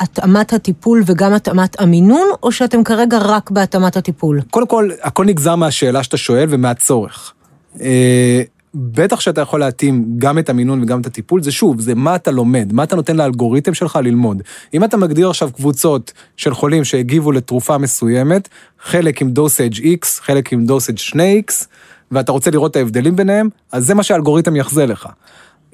התאמת 0.00 0.52
הטיפול 0.52 1.02
וגם 1.06 1.32
התאמת 1.32 1.80
המינון, 1.80 2.28
או 2.42 2.52
שאתם 2.52 2.84
כרגע 2.84 3.18
רק 3.18 3.50
בהתאמת 3.50 3.96
הטיפול? 3.96 4.40
קודם 4.50 4.66
כל, 4.66 4.90
הכל 5.02 5.24
נגזר 5.24 5.56
מהשאלה 5.56 6.02
שאתה 6.02 6.16
שואל 6.16 6.46
ומהצורך. 6.48 7.32
אה, 7.80 8.42
בטח 8.74 9.20
שאתה 9.20 9.40
יכול 9.40 9.60
להתאים 9.60 10.04
גם 10.18 10.38
את 10.38 10.48
המינון 10.48 10.82
וגם 10.82 11.00
את 11.00 11.06
הטיפול, 11.06 11.42
זה 11.42 11.52
שוב, 11.52 11.80
זה 11.80 11.94
מה 11.94 12.16
אתה 12.16 12.30
לומד, 12.30 12.72
מה 12.72 12.82
אתה 12.82 12.96
נותן 12.96 13.16
לאלגוריתם 13.16 13.74
שלך 13.74 13.98
ללמוד. 14.02 14.42
אם 14.74 14.84
אתה 14.84 14.96
מגדיר 14.96 15.30
עכשיו 15.30 15.50
קבוצות 15.52 16.12
של 16.36 16.54
חולים 16.54 16.84
שהגיבו 16.84 17.32
לתרופה 17.32 17.78
מסוימת, 17.78 18.48
חלק 18.82 19.22
עם 19.22 19.30
dosage 19.30 19.74
X, 19.74 20.06
חלק 20.20 20.52
עם 20.52 20.66
dosage 20.66 20.98
2X, 20.98 21.66
ואתה 22.10 22.32
רוצה 22.32 22.50
לראות 22.50 22.70
את 22.70 22.76
ההבדלים 22.76 23.16
ביניהם, 23.16 23.48
אז 23.72 23.86
זה 23.86 23.94
מה 23.94 24.02
שהאלגוריתם 24.02 24.56
יחזה 24.56 24.86
לך. 24.86 25.08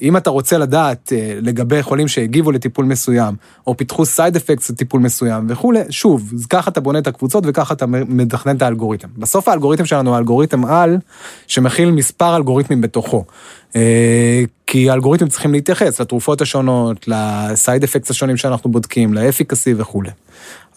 אם 0.02 0.16
אתה 0.16 0.30
רוצה 0.30 0.58
לדעת 0.58 1.12
אה, 1.12 1.38
לגבי 1.42 1.82
חולים 1.82 2.08
שהגיבו 2.08 2.52
לטיפול 2.52 2.84
מסוים, 2.84 3.34
או 3.66 3.76
פיתחו 3.76 4.06
side 4.06 4.36
effects 4.36 4.70
לטיפול 4.70 5.00
מסוים 5.00 5.46
וכולי, 5.48 5.80
שוב, 5.90 6.32
ככה 6.50 6.70
אתה 6.70 6.80
בונה 6.80 6.98
את 6.98 7.06
הקבוצות 7.06 7.44
וככה 7.46 7.74
אתה 7.74 7.86
מתכנן 7.86 8.56
את 8.56 8.62
האלגוריתם. 8.62 9.08
בסוף 9.18 9.48
האלגוריתם 9.48 9.84
שלנו 9.84 10.10
הוא 10.10 10.18
אלגוריתם 10.18 10.64
על, 10.64 10.98
שמכיל 11.46 11.90
מספר 11.90 12.36
אלגוריתמים 12.36 12.80
בתוכו. 12.80 13.24
אה, 13.76 14.42
כי 14.66 14.90
האלגוריתמים 14.90 15.30
צריכים 15.30 15.52
להתייחס 15.52 16.00
לתרופות 16.00 16.40
השונות, 16.40 17.08
לסייד 17.08 17.84
אפקטס 17.84 18.10
השונים 18.10 18.36
שאנחנו 18.36 18.70
בודקים, 18.70 19.14
לאפיקסי 19.14 19.74
וכולי. 19.76 20.10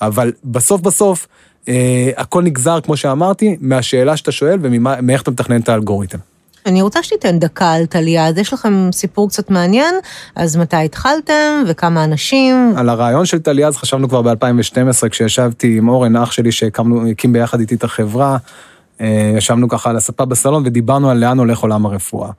אבל 0.02 0.32
בסוף 0.44 0.82
בסוף, 0.82 1.28
אה, 1.68 2.12
הכל 2.18 2.44
נגזר, 2.44 2.82
כמו 2.82 2.98
שאמרתי, 2.98 3.58
מהשאלה 3.62 4.18
שאתה 4.18 4.32
שואל 4.32 4.60
ומאיך 4.62 5.22
אתה 5.22 5.32
מתכנן 5.32 5.62
את 5.62 5.70
האלגוריתם. 5.70 6.18
אני 6.66 6.82
רוצה 6.82 7.04
שתיתן 7.04 7.40
דקה 7.40 7.72
על 7.72 7.86
טליה, 7.86 8.28
אז 8.28 8.38
יש 8.38 8.54
לכם 8.54 8.90
סיפור 8.92 9.30
קצת 9.30 9.52
מעניין, 9.52 9.96
אז 10.36 10.58
מתי 10.58 10.76
התחלתם 10.76 11.64
וכמה 11.68 12.04
אנשים? 12.04 12.74
על 12.78 12.90
הרעיון 12.90 13.26
של 13.26 13.40
טליה 13.40 13.68
אז 13.68 13.78
חשבנו 13.78 14.10
כבר 14.10 14.22
ב-2012, 14.22 15.10
כשישבתי 15.10 15.78
עם 15.78 15.90
אורן, 15.90 16.16
אח 16.16 16.32
שלי, 16.32 16.52
שהקים 16.52 17.34
ביחד 17.34 17.60
איתי 17.60 17.76
את 17.76 17.84
החברה. 17.84 18.38
אה, 19.02 19.34
ישבנו 19.38 19.70
ככה 19.70 19.90
על 19.90 19.96
הספה 19.96 20.26
בסלון 20.26 20.64
ודיברנו 20.66 21.10
על 21.10 21.18
לאן 21.18 21.40
הולך 21.40 21.60
עולם 21.60 21.86
הרפואה. 21.86 22.30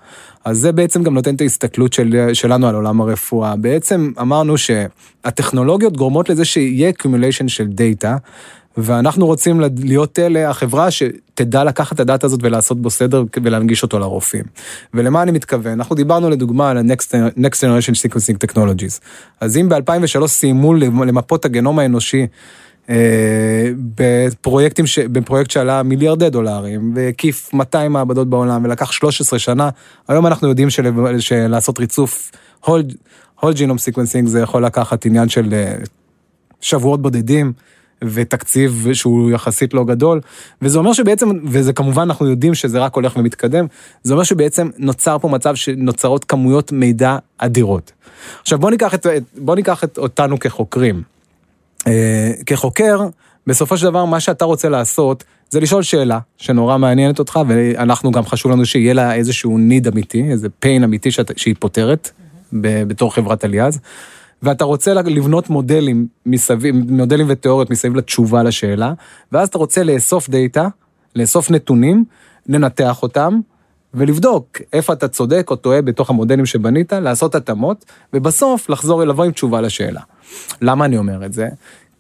אז 0.45 0.59
זה 0.59 0.73
בעצם 0.73 1.03
גם 1.03 1.15
נותן 1.15 1.35
את 1.35 1.41
ההסתכלות 1.41 1.93
של, 1.93 2.29
שלנו 2.33 2.69
על 2.69 2.75
עולם 2.75 3.01
הרפואה. 3.01 3.57
בעצם 3.57 4.13
אמרנו 4.21 4.55
שהטכנולוגיות 4.59 5.97
גורמות 5.97 6.29
לזה 6.29 6.45
שיהיה 6.45 6.91
accumulation 6.91 7.49
של 7.49 7.67
דאטה, 7.67 8.17
ואנחנו 8.83 9.27
רוצים 9.27 9.61
להיות 9.79 10.19
אלה, 10.19 10.51
החברה 10.51 10.91
שתדע 10.91 11.65
לקחת 11.65 11.93
את 11.93 12.01
הדאטה 12.01 12.27
הזאת 12.27 12.41
ולעשות 12.43 12.83
בו 12.83 12.91
סדר 12.91 13.25
ולהנגיש 13.43 13.83
אותו 13.83 13.99
לרופאים. 13.99 14.45
ולמה 14.95 15.23
אני 15.23 15.31
מתכוון? 15.31 15.73
אנחנו 15.73 15.97
דיברנו 15.97 16.31
לדוגמה 16.31 16.71
על 16.71 16.79
ה-Next 16.79 17.59
Generation 17.61 18.11
Sequencing 18.11 18.47
Technologies. 18.47 19.01
אז 19.41 19.57
אם 19.57 19.69
ב-2003 19.69 20.27
סיימו 20.27 20.75
למפות 20.75 21.45
הגנום 21.45 21.79
האנושי, 21.79 22.27
אה, 22.91 23.71
בפרויקטים, 23.95 24.87
ש... 24.87 24.99
בפרויקט 24.99 25.51
שעלה 25.51 25.83
מיליארדי 25.83 26.31
דולרים 26.31 26.93
והקיף 26.97 27.55
200 27.55 27.93
מעבדות 27.93 28.31
בעולם 28.31 28.65
ולקח 28.65 28.93
13 28.93 29.39
שנה, 29.39 29.71
היום 30.09 30.27
אנחנו 30.27 30.49
יודעים 30.49 30.71
של... 30.71 30.91
שלעשות 31.19 31.79
ריצוף 31.79 32.31
whole, 32.65 32.95
whole 33.41 33.55
genome 33.55 33.93
sequencing 33.93 34.27
זה 34.27 34.41
יכול 34.41 34.65
לקחת 34.65 35.07
עניין 35.07 35.29
של 35.29 35.55
אה, 35.55 35.75
שבועות 36.61 37.03
בודדים. 37.03 37.53
ותקציב 38.05 38.89
שהוא 38.93 39.31
יחסית 39.31 39.75
לא 39.75 39.85
גדול, 39.85 40.21
וזה 40.63 40.79
אומר 40.79 40.93
שבעצם, 40.93 41.31
וזה 41.45 41.73
כמובן 41.73 42.03
אנחנו 42.03 42.27
יודעים 42.27 42.55
שזה 42.55 42.79
רק 42.79 42.95
הולך 42.95 43.17
ומתקדם, 43.17 43.67
זה 44.03 44.13
אומר 44.13 44.25
שבעצם 44.25 44.71
נוצר 44.79 45.19
פה 45.19 45.29
מצב 45.29 45.55
שנוצרות 45.55 46.25
כמויות 46.25 46.73
מידע 46.73 47.17
אדירות. 47.39 47.93
עכשיו 48.41 48.59
בוא 48.59 48.71
ניקח, 48.71 48.95
את, 48.95 49.07
בוא 49.39 49.55
ניקח 49.55 49.85
את 49.85 49.99
אותנו 49.99 50.39
כחוקרים. 50.39 51.03
אה, 51.87 52.33
כחוקר, 52.47 53.01
בסופו 53.47 53.77
של 53.77 53.85
דבר 53.85 54.05
מה 54.05 54.21
שאתה 54.21 54.45
רוצה 54.45 54.69
לעשות 54.69 55.25
זה 55.51 55.61
לשאול 55.61 55.83
שאלה 55.83 56.19
שנורא 56.37 56.79
מעניינת 56.79 57.19
אותך 57.19 57.41
ואנחנו 57.49 58.11
גם 58.11 58.27
חשוב 58.27 58.53
לנו 58.53 58.67
שיהיה 58.67 58.95
לה 58.95 59.15
איזשהו 59.15 59.59
ניד 59.59 59.87
אמיתי, 59.87 60.25
איזה 60.31 60.49
pain 60.65 60.85
אמיתי 60.85 61.11
שאת, 61.11 61.31
שהיא 61.37 61.55
פותרת 61.59 62.11
mm-hmm. 62.11 62.55
בתור 62.87 63.15
חברת 63.15 63.45
אליעז. 63.45 63.81
ואתה 64.43 64.65
רוצה 64.65 64.95
לבנות 64.95 65.51
מודלים 65.51 66.07
מסביב, 66.27 66.75
מודלים 66.91 67.27
ותיאוריות 67.29 67.71
מסביב 67.71 67.97
לתשובה 67.97 68.43
לשאלה, 68.43 68.93
ואז 69.33 69.49
אתה 69.49 69.59
רוצה 69.59 69.83
לאסוף 69.83 70.29
דאטה, 70.29 70.69
לאסוף 71.17 71.51
נתונים, 71.51 72.05
לנתח 72.47 73.03
אותם, 73.03 73.41
ולבדוק 73.95 74.59
איפה 74.73 74.93
אתה 74.93 75.09
צודק 75.09 75.47
או 75.51 75.57
טועה 75.57 75.83
בתוך 75.83 76.11
המודלים 76.11 76.47
שבנית, 76.47 76.93
לעשות 76.93 77.35
התאמות, 77.35 77.85
ובסוף 78.13 78.71
לחזור 78.71 79.05
לבוא 79.05 79.25
עם 79.25 79.33
תשובה 79.33 79.61
לשאלה. 79.61 80.01
למה 80.63 80.85
אני 80.85 80.99
אומר 80.99 81.25
את 81.27 81.33
זה? 81.33 81.49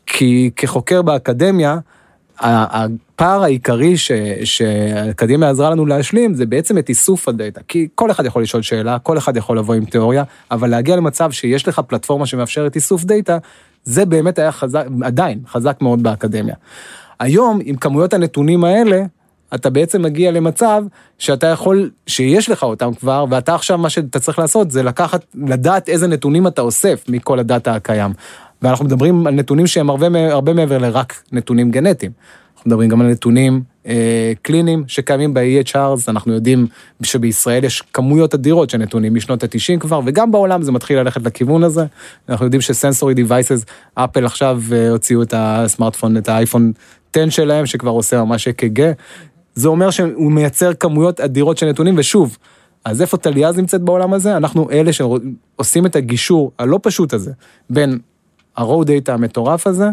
כי 0.06 0.50
כחוקר 0.56 1.02
באקדמיה, 1.02 1.78
הפער 2.40 3.42
העיקרי 3.42 3.96
ש, 3.96 4.12
שהאקדמיה 4.44 5.50
עזרה 5.50 5.70
לנו 5.70 5.86
להשלים 5.86 6.34
זה 6.34 6.46
בעצם 6.46 6.78
את 6.78 6.88
איסוף 6.88 7.28
הדאטה. 7.28 7.60
כי 7.68 7.88
כל 7.94 8.10
אחד 8.10 8.24
יכול 8.24 8.42
לשאול 8.42 8.62
שאלה, 8.62 8.98
כל 8.98 9.18
אחד 9.18 9.36
יכול 9.36 9.58
לבוא 9.58 9.74
עם 9.74 9.84
תיאוריה, 9.84 10.24
אבל 10.50 10.70
להגיע 10.70 10.96
למצב 10.96 11.30
שיש 11.30 11.68
לך 11.68 11.78
פלטפורמה 11.78 12.26
שמאפשרת 12.26 12.76
איסוף 12.76 13.04
דאטה, 13.04 13.38
זה 13.84 14.04
באמת 14.04 14.38
היה 14.38 14.52
חזק, 14.52 14.86
עדיין 15.02 15.40
חזק 15.46 15.76
מאוד 15.80 16.02
באקדמיה. 16.02 16.54
היום, 17.20 17.60
עם 17.64 17.76
כמויות 17.76 18.14
הנתונים 18.14 18.64
האלה, 18.64 19.04
אתה 19.54 19.70
בעצם 19.70 20.02
מגיע 20.02 20.30
למצב 20.30 20.84
שאתה 21.18 21.46
יכול, 21.46 21.90
שיש 22.06 22.48
לך 22.48 22.62
אותם 22.62 22.94
כבר, 22.94 23.24
ואתה 23.30 23.54
עכשיו, 23.54 23.78
מה 23.78 23.90
שאתה 23.90 24.20
צריך 24.20 24.38
לעשות 24.38 24.70
זה 24.70 24.82
לקחת, 24.82 25.24
לדעת 25.34 25.88
איזה 25.88 26.06
נתונים 26.06 26.46
אתה 26.46 26.62
אוסף 26.62 27.04
מכל 27.08 27.38
הדאטה 27.38 27.74
הקיים. 27.74 28.12
ואנחנו 28.62 28.84
מדברים 28.84 29.26
על 29.26 29.34
נתונים 29.34 29.66
שהם 29.66 29.90
הרבה, 29.90 30.32
הרבה 30.32 30.52
מעבר 30.52 30.78
לרק 30.78 31.22
נתונים 31.32 31.70
גנטיים. 31.70 32.12
אנחנו 32.60 32.68
מדברים 32.70 32.88
גם 32.88 33.00
על 33.00 33.06
נתונים 33.06 33.62
אה, 33.86 34.32
קליניים 34.42 34.84
שקיימים 34.86 35.34
ב-EHRs, 35.34 36.00
אנחנו 36.08 36.32
יודעים 36.32 36.66
שבישראל 37.02 37.64
יש 37.64 37.82
כמויות 37.92 38.34
אדירות 38.34 38.70
של 38.70 38.78
נתונים 38.78 39.14
משנות 39.14 39.42
ה-90 39.42 39.80
כבר, 39.80 40.00
וגם 40.04 40.32
בעולם 40.32 40.62
זה 40.62 40.72
מתחיל 40.72 40.98
ללכת 40.98 41.22
לכיוון 41.22 41.64
הזה. 41.64 41.84
אנחנו 42.28 42.46
יודעים 42.46 42.60
שסנסורי 42.60 43.14
דיווייסס, 43.14 43.64
אפל 43.94 44.26
עכשיו 44.26 44.62
אה, 44.72 44.90
הוציאו 44.90 45.22
את 45.22 45.34
הסמארטפון, 45.36 46.16
את 46.16 46.28
האייפון 46.28 46.72
10 47.12 47.30
שלהם, 47.30 47.66
שכבר 47.66 47.90
עושה 47.90 48.24
ממש 48.24 48.48
אק"ג. 48.48 48.92
זה 49.54 49.68
אומר 49.68 49.90
שהוא 49.90 50.32
מייצר 50.32 50.74
כמויות 50.74 51.20
אדירות 51.20 51.58
של 51.58 51.68
נתונים, 51.68 51.94
ושוב, 51.98 52.38
אז 52.84 53.02
איפה 53.02 53.16
טליאז 53.16 53.58
נמצאת 53.58 53.80
בעולם 53.80 54.12
הזה? 54.12 54.36
אנחנו 54.36 54.70
אלה 54.70 54.90
שעושים 54.92 55.86
את 55.86 55.96
הגישור 55.96 56.52
הלא 56.58 56.78
פשוט 56.82 57.14
הזה 57.14 57.32
בין 57.70 57.98
ה-row 58.56 58.84
data 58.86 59.12
המטורף 59.12 59.66
הזה, 59.66 59.88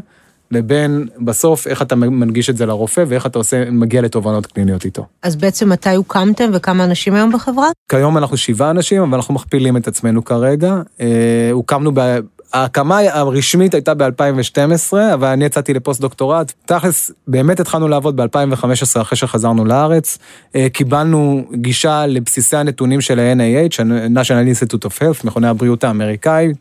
לבין 0.52 1.08
בסוף 1.22 1.68
איך 1.68 1.82
אתה 1.82 1.96
מנגיש 1.96 2.50
את 2.50 2.58
זה 2.58 2.66
לרופא 2.66 3.04
ואיך 3.08 3.26
אתה 3.26 3.38
עושה, 3.38 3.72
מגיע 3.72 4.02
לתובנות 4.02 4.46
קליניות 4.46 4.86
איתו. 4.86 5.06
אז 5.24 5.36
בעצם 5.36 5.70
מתי 5.70 5.96
הוקמתם 5.96 6.50
וכמה 6.54 6.84
אנשים 6.84 7.14
היום 7.14 7.32
בחברה? 7.32 7.68
כיום 7.90 8.18
אנחנו 8.18 8.38
שבעה 8.38 8.70
אנשים, 8.70 9.02
אבל 9.02 9.14
אנחנו 9.14 9.34
מכפילים 9.34 9.78
את 9.78 9.88
עצמנו 9.88 10.26
כרגע. 10.26 10.76
אה, 11.02 11.50
הוקמנו 11.52 11.92
ב... 11.94 12.20
ההקמה 12.54 13.00
הרשמית 13.00 13.74
הייתה 13.74 13.94
ב-2012, 13.94 14.94
אבל 15.14 15.28
אני 15.28 15.46
יצאתי 15.46 15.74
לפוסט 15.74 16.02
דוקטורט. 16.02 16.54
תכלס, 16.66 17.12
באמת 17.28 17.60
התחלנו 17.60 17.88
לעבוד 17.88 18.22
ב-2015 18.22 19.02
אחרי 19.02 19.18
שחזרנו 19.18 19.66
לארץ. 19.66 20.18
אה, 20.56 20.68
קיבלנו 20.74 21.44
גישה 21.54 22.06
לבסיסי 22.06 22.58
הנתונים 22.58 23.02
של 23.02 23.20
ה-NIH, 23.20 23.82
ה-National 23.82 24.56
Institute 24.56 24.88
of 24.88 25.02
Health, 25.02 25.28
מכוני 25.28 25.48
הבריאות 25.48 25.84
האמריקאי, 25.84 26.54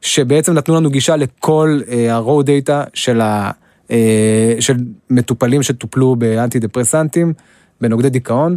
שבעצם 0.00 0.54
נתנו 0.54 0.74
לנו 0.74 0.90
גישה 0.90 1.16
לכל 1.16 1.80
ה-raw 2.10 2.46
data 2.46 2.90
של, 2.94 3.20
ה, 3.20 3.50
אה, 3.90 4.54
של 4.60 4.76
מטופלים 5.10 5.62
שטופלו 5.62 6.16
באנטי 6.16 6.58
דפרסנטים. 6.58 7.32
בנוגדי 7.80 8.10
דיכאון, 8.10 8.56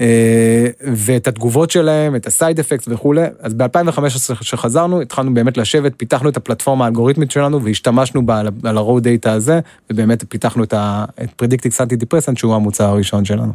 אה, 0.00 0.66
ואת 0.94 1.28
התגובות 1.28 1.70
שלהם, 1.70 2.16
את 2.16 2.26
הסייד 2.26 2.60
אפקט 2.60 2.84
וכולי. 2.88 3.24
אז 3.40 3.54
ב-2015 3.54 4.34
כשחזרנו, 4.34 5.00
התחלנו 5.00 5.34
באמת 5.34 5.56
לשבת, 5.56 5.92
פיתחנו 5.96 6.28
את 6.28 6.36
הפלטפורמה 6.36 6.84
האלגוריתמית 6.84 7.30
שלנו 7.30 7.62
והשתמשנו 7.62 8.26
בה 8.26 8.40
על 8.64 8.78
ה-road 8.78 9.02
data 9.02 9.28
הזה, 9.28 9.60
ובאמת 9.90 10.24
פיתחנו 10.28 10.64
את 10.64 10.74
ה-predicting 10.74 11.80
antidepressant 11.80 12.38
שהוא 12.38 12.54
המוצר 12.54 12.84
הראשון 12.84 13.24
שלנו. 13.24 13.52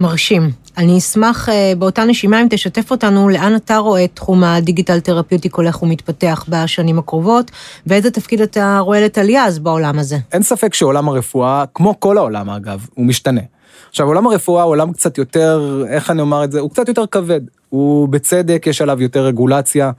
מרשים. 0.00 0.50
אני 0.78 0.98
אשמח 0.98 1.48
אה, 1.48 1.72
באותה 1.78 2.04
נשימה 2.04 2.42
אם 2.42 2.46
תשתף 2.50 2.90
אותנו 2.90 3.28
לאן 3.28 3.56
אתה 3.56 3.76
רואה 3.76 4.04
את 4.04 4.10
תחום 4.14 4.44
הדיגיטל 4.44 5.00
תרפיוטיק 5.00 5.54
הולך 5.54 5.82
ומתפתח 5.82 6.44
בשנים 6.48 6.98
הקרובות, 6.98 7.50
ואיזה 7.86 8.10
תפקיד 8.10 8.40
אתה 8.40 8.78
רואה 8.78 9.00
לטליה 9.00 9.44
אז 9.44 9.58
בעולם 9.58 9.98
הזה. 9.98 10.16
אין 10.32 10.42
ספק 10.42 10.74
שעולם 10.74 11.08
הרפואה, 11.08 11.64
כמו 11.74 12.00
כל 12.00 12.18
העולם 12.18 12.50
אגב, 12.50 12.86
הוא 12.94 13.06
משתנה. 13.06 13.40
עכשיו, 13.88 14.06
עולם 14.06 14.26
הרפואה 14.26 14.62
הוא 14.62 14.70
עולם 14.70 14.92
קצת 14.92 15.18
יותר, 15.18 15.84
איך 15.88 16.10
אני 16.10 16.20
אומר 16.20 16.44
את 16.44 16.52
זה? 16.52 16.60
הוא 16.60 16.70
קצת 16.70 16.88
יותר 16.88 17.06
כבד. 17.06 17.40
הוא 17.68 18.08
בצדק, 18.08 18.66
יש 18.66 18.82
עליו 18.82 19.02
יותר 19.02 19.24
רגולציה, 19.24 19.90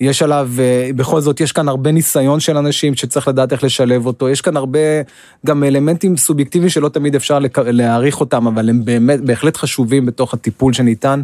יש 0.00 0.22
עליו, 0.22 0.50
אה, 0.58 0.90
בכל 0.96 1.20
זאת, 1.20 1.40
יש 1.40 1.52
כאן 1.52 1.68
הרבה 1.68 1.92
ניסיון 1.92 2.40
של 2.40 2.56
אנשים 2.56 2.94
שצריך 2.94 3.28
לדעת 3.28 3.52
איך 3.52 3.64
לשלב 3.64 4.06
אותו, 4.06 4.28
יש 4.28 4.40
כאן 4.40 4.56
הרבה 4.56 4.78
גם 5.46 5.64
אלמנטים 5.64 6.16
סובייקטיביים 6.16 6.70
שלא 6.70 6.88
תמיד 6.88 7.14
אפשר 7.14 7.38
להעריך 7.56 8.20
אותם, 8.20 8.46
אבל 8.46 8.68
הם 8.68 8.84
באמת, 8.84 9.20
בהחלט 9.20 9.56
חשובים 9.56 10.06
בתוך 10.06 10.34
הטיפול 10.34 10.72
שניתן. 10.72 11.22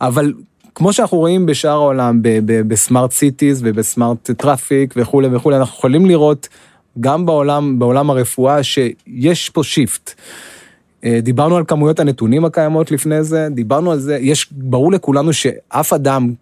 אבל 0.00 0.32
כמו 0.74 0.92
שאנחנו 0.92 1.18
רואים 1.18 1.46
בשאר 1.46 1.70
העולם, 1.70 2.20
ב 2.44 2.55
smart 2.55 3.12
cities 3.12 3.60
וב 3.64 3.83
smart 3.83 4.30
traffic 4.30 4.94
וכולי 4.96 5.28
וכולי, 5.32 5.56
אנחנו 5.56 5.78
יכולים 5.78 6.06
לראות 6.06 6.48
גם 7.00 7.26
בעולם, 7.26 7.78
בעולם 7.78 8.10
הרפואה 8.10 8.62
שיש 8.62 9.50
פה 9.50 9.64
שיפט. 9.64 10.14
אה, 11.04 11.20
דיברנו 11.22 11.56
על 11.56 11.64
כמויות 11.64 12.00
הנתונים 12.00 12.44
הקיימות 12.44 12.90
לפני 12.90 13.22
זה, 13.22 13.48
דיברנו 13.50 13.92
על 13.92 13.98
זה, 13.98 14.18
יש, 14.20 14.46
ברור 14.52 14.92
לכולנו 14.92 15.32
שאף 15.32 15.92
אדם, 15.92 16.32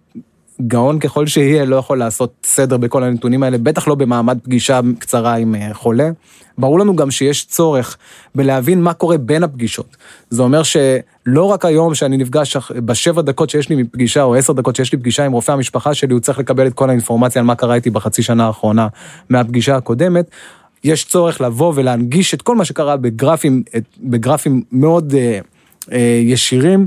גאון 0.66 0.98
ככל 0.98 1.26
שיהיה, 1.26 1.64
לא 1.64 1.76
יכול 1.76 1.98
לעשות 1.98 2.32
סדר 2.44 2.76
בכל 2.76 3.02
הנתונים 3.02 3.42
האלה, 3.42 3.58
בטח 3.58 3.88
לא 3.88 3.94
במעמד 3.94 4.38
פגישה 4.42 4.80
קצרה 4.98 5.34
עם 5.34 5.54
אה, 5.54 5.74
חולה. 5.74 6.10
ברור 6.58 6.78
לנו 6.78 6.96
גם 6.96 7.10
שיש 7.10 7.46
צורך 7.46 7.96
בלהבין 8.34 8.82
מה 8.82 8.92
קורה 8.92 9.18
בין 9.18 9.42
הפגישות. 9.42 9.96
זה 10.30 10.42
אומר 10.42 10.62
שלא 10.62 11.44
רק 11.44 11.64
היום 11.64 11.94
שאני 11.94 12.16
נפגש 12.16 12.56
בשבע 12.72 13.22
דקות 13.22 13.50
שיש 13.50 13.68
לי 13.68 13.76
מפגישה, 13.76 14.22
או 14.22 14.34
עשר 14.34 14.52
דקות 14.52 14.76
שיש 14.76 14.92
לי 14.92 14.98
פגישה 14.98 15.24
עם 15.24 15.32
רופא 15.32 15.52
המשפחה 15.52 15.94
שלי, 15.94 16.12
הוא 16.12 16.20
צריך 16.20 16.38
לקבל 16.38 16.66
את 16.66 16.74
כל 16.74 16.90
האינפורמציה 16.90 17.40
על 17.40 17.46
מה 17.46 17.54
קרה 17.54 17.74
איתי 17.74 17.90
בחצי 17.90 18.22
שנה 18.22 18.46
האחרונה 18.46 18.88
מהפגישה 19.28 19.76
הקודמת, 19.76 20.30
יש 20.84 21.04
צורך 21.04 21.40
לבוא 21.40 21.72
ולהנגיש 21.76 22.34
את 22.34 22.42
כל 22.42 22.56
מה 22.56 22.64
שקרה 22.64 22.96
בגרפים, 22.96 23.62
את, 23.76 23.84
בגרפים 24.00 24.62
מאוד 24.72 25.14
אה, 25.14 25.40
אה, 25.92 26.20
ישירים, 26.24 26.86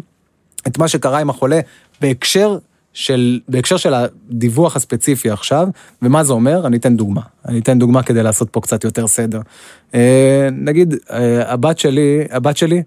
את 0.67 0.77
מה 0.77 0.87
שקרה 0.87 1.19
עם 1.19 1.29
החולה 1.29 1.59
בהקשר 2.01 2.57
של, 2.93 3.39
בהקשר 3.47 3.77
של 3.77 3.93
הדיווח 3.93 4.75
הספציפי 4.75 5.29
עכשיו, 5.29 5.67
ומה 6.01 6.23
זה 6.23 6.33
אומר? 6.33 6.67
אני 6.67 6.77
אתן 6.77 6.97
דוגמה. 6.97 7.21
אני 7.47 7.59
אתן 7.59 7.79
דוגמה 7.79 8.03
כדי 8.03 8.23
לעשות 8.23 8.49
פה 8.49 8.61
קצת 8.61 8.83
יותר 8.83 9.07
סדר. 9.07 9.41
אה, 9.95 10.49
נגיד, 10.51 10.95
אה, 11.11 11.53
הבת 11.53 11.79
שלי, 11.79 12.23
הבת 12.31 12.57
שלי 12.57 12.83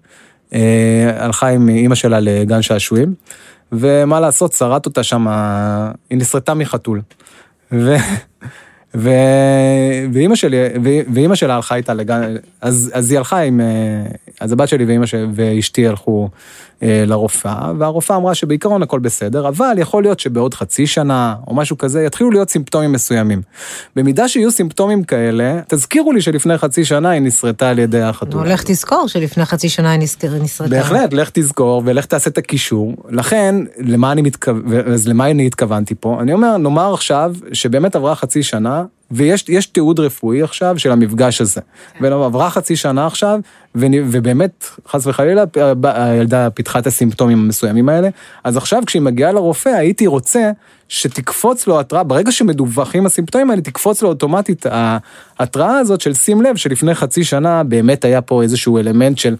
אה, 0.53 1.11
הלכה 1.17 1.47
עם 1.47 1.69
אימא 1.69 1.95
שלה 1.95 2.19
לגן 2.19 2.61
שעשועים, 2.61 3.13
ומה 3.71 4.19
לעשות, 4.19 4.53
שרט 4.53 4.85
אותה 4.85 5.03
שם, 5.03 5.27
היא 6.09 6.17
נסרטה 6.17 6.53
מחתול. 6.53 7.01
ו... 7.71 7.95
ו... 8.97 9.09
ואימא 10.13 10.35
שלי, 10.35 10.57
ואימא 11.13 11.35
שלה 11.35 11.55
הלכה 11.55 11.75
איתה 11.75 11.93
לגן, 11.93 12.35
אז, 12.61 12.91
אז 12.93 13.11
היא 13.11 13.17
הלכה 13.17 13.39
עם, 13.39 13.61
אה, 13.61 13.65
אז 14.39 14.51
הבת 14.51 14.67
שלי 14.67 14.85
ואימא 14.85 15.05
שלי 15.05 15.25
ואשתי 15.33 15.87
הלכו 15.87 16.29
אה, 16.83 17.03
לרופאה, 17.07 17.71
והרופאה 17.79 18.17
אמרה 18.17 18.35
שבעיקרון 18.35 18.83
הכל 18.83 18.99
בסדר, 18.99 19.47
אבל 19.47 19.75
יכול 19.77 20.03
להיות 20.03 20.19
שבעוד 20.19 20.53
חצי 20.53 20.87
שנה 20.87 21.35
או 21.47 21.55
משהו 21.55 21.77
כזה 21.77 22.03
יתחילו 22.03 22.31
להיות 22.31 22.49
סימפטומים 22.49 22.91
מסוימים. 22.91 23.41
במידה 23.95 24.27
שיהיו 24.27 24.51
סימפטומים 24.51 25.03
כאלה, 25.03 25.59
תזכירו 25.67 26.11
לי 26.11 26.21
שלפני 26.21 26.57
חצי 26.57 26.85
שנה 26.85 27.09
היא 27.09 27.21
נסרטה 27.21 27.69
על 27.69 27.79
ידי 27.79 28.01
החתולה. 28.01 28.53
לך 28.53 28.63
תזכור 28.65 29.07
שלפני 29.07 29.45
חצי 29.45 29.69
שנה 29.69 29.91
היא 29.91 29.99
נסרטה. 30.39 30.69
בהחלט, 30.69 31.13
לך 31.13 31.29
תזכור 31.33 31.81
ולך 31.85 32.05
תעשה 32.05 32.29
את 32.29 32.37
הקישור. 32.37 32.93
לכן, 33.09 33.55
למה 33.77 34.11
אני 34.11 34.21
מתכוון, 34.21 34.63
אז 34.93 35.07
למה 35.07 35.31
אני 35.31 35.47
התכוונתי 35.47 35.95
פה? 35.99 36.17
אני 36.21 36.33
אומר, 36.33 36.57
נאמר 36.57 36.93
עכשיו 36.93 37.35
שבאמת 37.53 37.95
עברה 37.95 38.15
חצי 38.15 38.43
שנה, 38.43 38.83
ויש 39.11 39.65
תיעוד 39.65 39.99
רפואי 39.99 40.41
עכשיו 40.41 40.79
של 40.79 40.91
המפגש 40.91 41.41
הזה. 41.41 41.61
כן. 41.99 42.13
ועברה 42.13 42.49
חצי 42.49 42.75
שנה 42.75 43.07
עכשיו, 43.07 43.39
ובאמת, 43.75 44.65
חס 44.87 45.07
וחלילה, 45.07 45.43
הילדה 45.83 46.49
פיתחה 46.49 46.79
את 46.79 46.87
הסימפטומים 46.87 47.39
המסוימים 47.39 47.89
האלה. 47.89 48.09
אז 48.43 48.57
עכשיו 48.57 48.83
כשהיא 48.85 49.01
מגיעה 49.01 49.31
לרופא, 49.31 49.69
הייתי 49.69 50.07
רוצה 50.07 50.51
שתקפוץ 50.89 51.67
לו 51.67 51.79
התראה, 51.79 52.03
ברגע 52.03 52.31
שמדווחים 52.31 53.05
הסימפטומים 53.05 53.49
האלה, 53.49 53.61
תקפוץ 53.61 54.01
לו 54.01 54.09
אוטומטית 54.09 54.65
ההתראה 55.39 55.77
הזאת 55.77 56.01
של 56.01 56.13
שים 56.13 56.41
לב 56.41 56.55
שלפני 56.55 56.95
חצי 56.95 57.23
שנה 57.23 57.63
באמת 57.63 58.05
היה 58.05 58.21
פה 58.21 58.43
איזשהו 58.43 58.77
אלמנט 58.77 59.17
של 59.17 59.35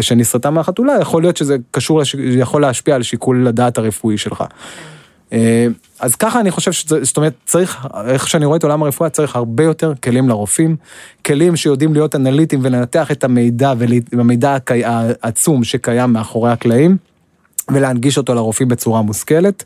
שנסרטה 0.00 0.50
מהחתולה, 0.50 0.92
יכול 1.00 1.22
להיות 1.22 1.36
שזה 1.36 1.56
קשור, 1.70 2.02
יכול 2.18 2.62
להשפיע 2.62 2.94
על 2.94 3.02
שיקול 3.02 3.46
הדעת 3.46 3.78
הרפואי 3.78 4.18
שלך. 4.18 4.44
אה, 5.32 5.66
אז 6.00 6.14
ככה 6.14 6.40
אני 6.40 6.50
חושב 6.50 6.70
זאת 7.02 7.16
אומרת, 7.16 7.34
צריך, 7.44 7.86
איך 8.08 8.28
שאני 8.28 8.46
רואה 8.46 8.56
את 8.56 8.62
עולם 8.62 8.82
הרפואה, 8.82 9.10
צריך 9.10 9.36
הרבה 9.36 9.64
יותר 9.64 9.92
כלים 10.02 10.28
לרופאים, 10.28 10.76
כלים 11.26 11.56
שיודעים 11.56 11.92
להיות 11.92 12.14
אנליטיים 12.14 12.60
ולנתח 12.64 13.10
את 13.10 13.24
המידע 13.24 13.72
והמידע 14.12 14.56
העצום 14.84 15.64
שקיים 15.64 16.12
מאחורי 16.12 16.50
הקלעים, 16.50 16.96
ולהנגיש 17.70 18.18
אותו 18.18 18.34
לרופאים 18.34 18.68
בצורה 18.68 19.02
מושכלת. 19.02 19.64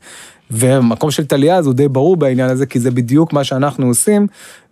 ומקום 0.51 1.11
של 1.11 1.27
טליה 1.27 1.59
הוא 1.59 1.75
די 1.75 1.89
ברור 1.89 2.17
בעניין 2.17 2.51
הזה, 2.51 2.67
כי 2.67 2.81
זה 2.81 2.91
בדיוק 2.91 3.33
מה 3.33 3.45
שאנחנו 3.45 3.87
עושים, 3.87 4.27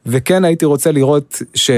וכן 0.06 0.44
הייתי 0.44 0.64
רוצה 0.64 0.92
לראות 0.92 1.42
ש... 1.54 1.70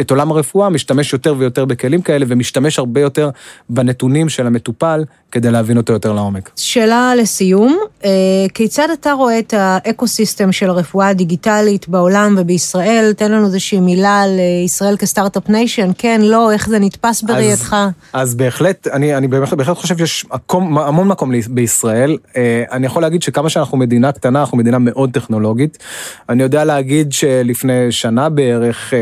את 0.00 0.10
עולם 0.10 0.30
הרפואה 0.30 0.68
משתמש 0.68 1.12
יותר 1.12 1.34
ויותר 1.38 1.64
בכלים 1.64 2.02
כאלה 2.02 2.26
ומשתמש 2.28 2.78
הרבה 2.78 3.00
יותר 3.00 3.30
בנתונים 3.68 4.28
של 4.28 4.46
המטופל 4.46 5.04
כדי 5.32 5.50
להבין 5.50 5.76
אותו 5.76 5.92
יותר 5.92 6.12
לעומק. 6.12 6.50
שאלה 6.56 7.12
לסיום, 7.14 7.78
אה, 8.04 8.10
כיצד 8.54 8.88
אתה 8.92 9.12
רואה 9.12 9.38
את 9.38 9.54
ה 9.56 9.66
ecosystem 9.66 10.52
של 10.52 10.70
הרפואה 10.70 11.08
הדיגיטלית 11.08 11.88
בעולם 11.88 12.34
ובישראל? 12.38 13.12
תן 13.16 13.32
לנו 13.32 13.46
איזושהי 13.46 13.80
מילה 13.80 14.20
על 14.20 14.30
אה, 14.38 14.64
ישראל 14.64 14.96
כ 14.96 15.08
startup 15.08 15.48
nation, 15.48 15.90
כן, 15.98 16.20
לא, 16.24 16.52
איך 16.52 16.68
זה 16.68 16.78
נתפס 16.78 17.22
בראייתך? 17.22 17.76
אז, 18.12 18.28
אז 18.28 18.34
בהחלט, 18.34 18.86
אני, 18.86 19.16
אני 19.16 19.28
בהחלט, 19.28 19.58
בהחלט 19.58 19.76
חושב 19.76 19.98
שיש 19.98 20.26
מקום, 20.32 20.78
המון 20.78 21.08
מקום 21.08 21.32
בישראל. 21.48 22.16
אה, 22.36 22.64
אני 22.72 22.86
יכול 22.86 23.02
להגיד 23.02 23.22
שכמה 23.22 23.48
שאנחנו 23.48 23.78
מדינה 23.78 24.12
קטנה, 24.12 24.40
אנחנו 24.40 24.58
מדינה 24.58 24.78
מאוד 24.78 25.10
טכנולוגית. 25.12 25.78
אני 26.28 26.42
יודע 26.42 26.64
להגיד 26.64 27.12
שלפני 27.12 27.92
שנה 27.92 28.28
בערך 28.28 28.92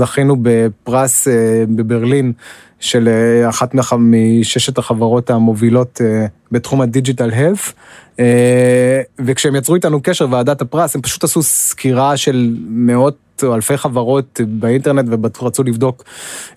זכינו 0.00 0.36
בפרס 0.42 1.28
בברלין. 1.68 2.32
של 2.80 3.08
אה, 3.08 3.48
אחת 3.48 3.74
מששת 3.98 4.78
החברות 4.78 5.30
המובילות 5.30 6.00
אה, 6.04 6.26
בתחום 6.52 6.80
ה 6.80 6.86
digital 6.86 7.30
health. 7.34 7.72
אה, 8.20 9.00
וכשהם 9.18 9.56
יצרו 9.56 9.74
איתנו 9.74 10.00
קשר, 10.02 10.26
ועדת 10.30 10.62
הפרס, 10.62 10.94
הם 10.94 11.02
פשוט 11.02 11.24
עשו 11.24 11.42
סקירה 11.42 12.16
של 12.16 12.56
מאות 12.68 13.16
או 13.42 13.54
אלפי 13.54 13.76
חברות 13.76 14.40
באינטרנט 14.48 15.08
ורצו 15.40 15.62
לבדוק 15.62 16.04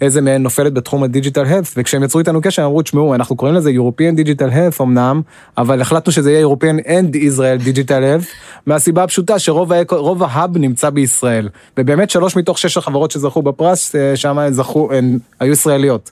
איזה 0.01 0.21
מהן 0.21 0.43
נופלת 0.43 0.73
בתחום 0.73 1.03
ה 1.03 1.08
digital 1.08 1.45
health, 1.45 1.73
וכשהם 1.77 2.03
יצרו 2.03 2.19
איתנו 2.19 2.41
קשר, 2.41 2.65
אמרו, 2.65 2.81
תשמעו, 2.81 3.15
אנחנו 3.15 3.35
קוראים 3.35 3.55
לזה 3.55 3.69
European 3.69 4.17
Digital 4.19 4.51
Health 4.53 4.81
אמנם, 4.83 5.21
אבל 5.57 5.81
החלטנו 5.81 6.11
שזה 6.11 6.31
יהיה 6.31 6.47
European 6.47 6.85
and 6.85 7.15
Israel 7.15 7.67
Digital 7.67 7.89
Health, 7.89 8.25
מהסיבה 8.67 9.03
הפשוטה 9.03 9.39
שרוב 9.39 10.23
ה 10.23 10.32
hub 10.32 10.57
נמצא 10.57 10.89
בישראל. 10.89 11.49
ובאמת 11.77 12.09
שלוש 12.09 12.35
מתוך 12.35 12.57
שש 12.57 12.77
החברות 12.77 13.11
שזכו 13.11 13.41
בפרס, 13.41 13.95
שם 14.15 14.37
זכו, 14.49 14.93
הן 14.93 15.17
היו 15.39 15.53
ישראליות. 15.53 16.11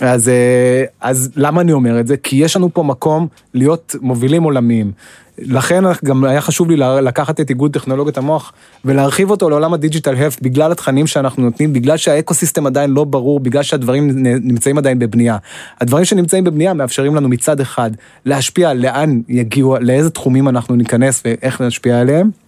אז, 0.00 0.28
אה, 0.28 0.84
אז 1.00 1.30
למה 1.36 1.60
אני 1.60 1.72
אומר 1.72 2.00
את 2.00 2.06
זה? 2.06 2.16
כי 2.16 2.36
יש 2.36 2.56
לנו 2.56 2.74
פה 2.74 2.82
מקום 2.82 3.26
להיות 3.54 3.96
מובילים 4.00 4.42
עולמיים. 4.42 4.92
לכן 5.38 5.84
גם 6.04 6.24
היה 6.24 6.40
חשוב 6.40 6.70
לי 6.70 6.76
לקחת 7.02 7.40
את 7.40 7.50
איגוד 7.50 7.72
טכנולוגיות 7.72 8.18
המוח 8.18 8.52
ולהרחיב 8.84 9.30
אותו 9.30 9.50
לעולם 9.50 9.74
ה 9.74 9.79
digital 9.79 10.14
health 10.14 10.42
בגלל 10.42 10.72
התכנים 10.72 11.06
שאנחנו 11.06 11.42
נותנים, 11.42 11.72
בגלל 11.72 11.96
שה 11.96 12.13
ecosystem 12.13 12.66
עדיין 12.66 12.90
לא 12.90 13.04
ברור, 13.04 13.40
בגלל 13.40 13.62
שהדברים 13.62 14.10
נמצאים 14.42 14.78
עדיין 14.78 14.98
בבנייה. 14.98 15.36
הדברים 15.80 16.04
שנמצאים 16.04 16.44
בבנייה 16.44 16.74
מאפשרים 16.74 17.14
לנו 17.14 17.28
מצד 17.28 17.60
אחד 17.60 17.90
להשפיע 18.24 18.74
לאן 18.74 19.20
יגיעו, 19.28 19.76
לאיזה 19.80 20.10
תחומים 20.10 20.48
אנחנו 20.48 20.76
ניכנס 20.76 21.22
ואיך 21.24 21.60
נשפיע 21.60 22.00
עליהם. 22.00 22.45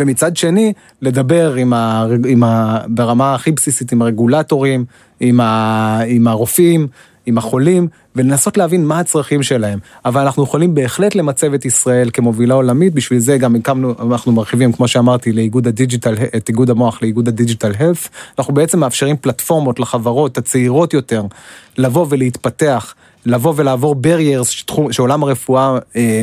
ומצד 0.00 0.36
שני, 0.36 0.72
לדבר 1.02 1.54
עם 1.54 1.72
ה, 1.72 2.06
עם 2.26 2.44
ה, 2.44 2.80
ברמה 2.88 3.34
הכי 3.34 3.52
בסיסית 3.52 3.92
עם 3.92 4.02
הרגולטורים, 4.02 4.84
עם, 5.20 5.40
ה, 5.40 6.00
עם 6.06 6.28
הרופאים, 6.28 6.86
עם 7.26 7.38
החולים, 7.38 7.88
ולנסות 8.16 8.56
להבין 8.56 8.86
מה 8.86 8.98
הצרכים 8.98 9.42
שלהם. 9.42 9.78
אבל 10.04 10.20
אנחנו 10.20 10.44
יכולים 10.44 10.74
בהחלט 10.74 11.14
למצב 11.14 11.54
את 11.54 11.64
ישראל 11.64 12.10
כמובילה 12.12 12.54
עולמית, 12.54 12.94
בשביל 12.94 13.18
זה 13.18 13.38
גם 13.38 13.56
הקמנו, 13.56 13.94
אנחנו 14.00 14.32
מרחיבים, 14.32 14.72
כמו 14.72 14.88
שאמרתי, 14.88 15.32
לאיגוד 15.32 15.66
ה 15.66 15.71
digital, 15.71 16.14
את 16.36 16.48
איגוד 16.48 16.70
המוח 16.70 17.02
לאיגוד 17.02 17.28
ה 17.28 17.34
digital 17.34 17.72
health. 17.78 18.08
אנחנו 18.38 18.54
בעצם 18.54 18.80
מאפשרים 18.80 19.16
פלטפורמות 19.16 19.80
לחברות 19.80 20.38
הצעירות 20.38 20.94
יותר, 20.94 21.22
לבוא 21.78 22.06
ולהתפתח. 22.10 22.94
לבוא 23.26 23.54
ולעבור 23.56 23.96
barriers 24.06 24.72
שעולם 24.90 25.22
הרפואה 25.22 25.78
אה, 25.96 26.22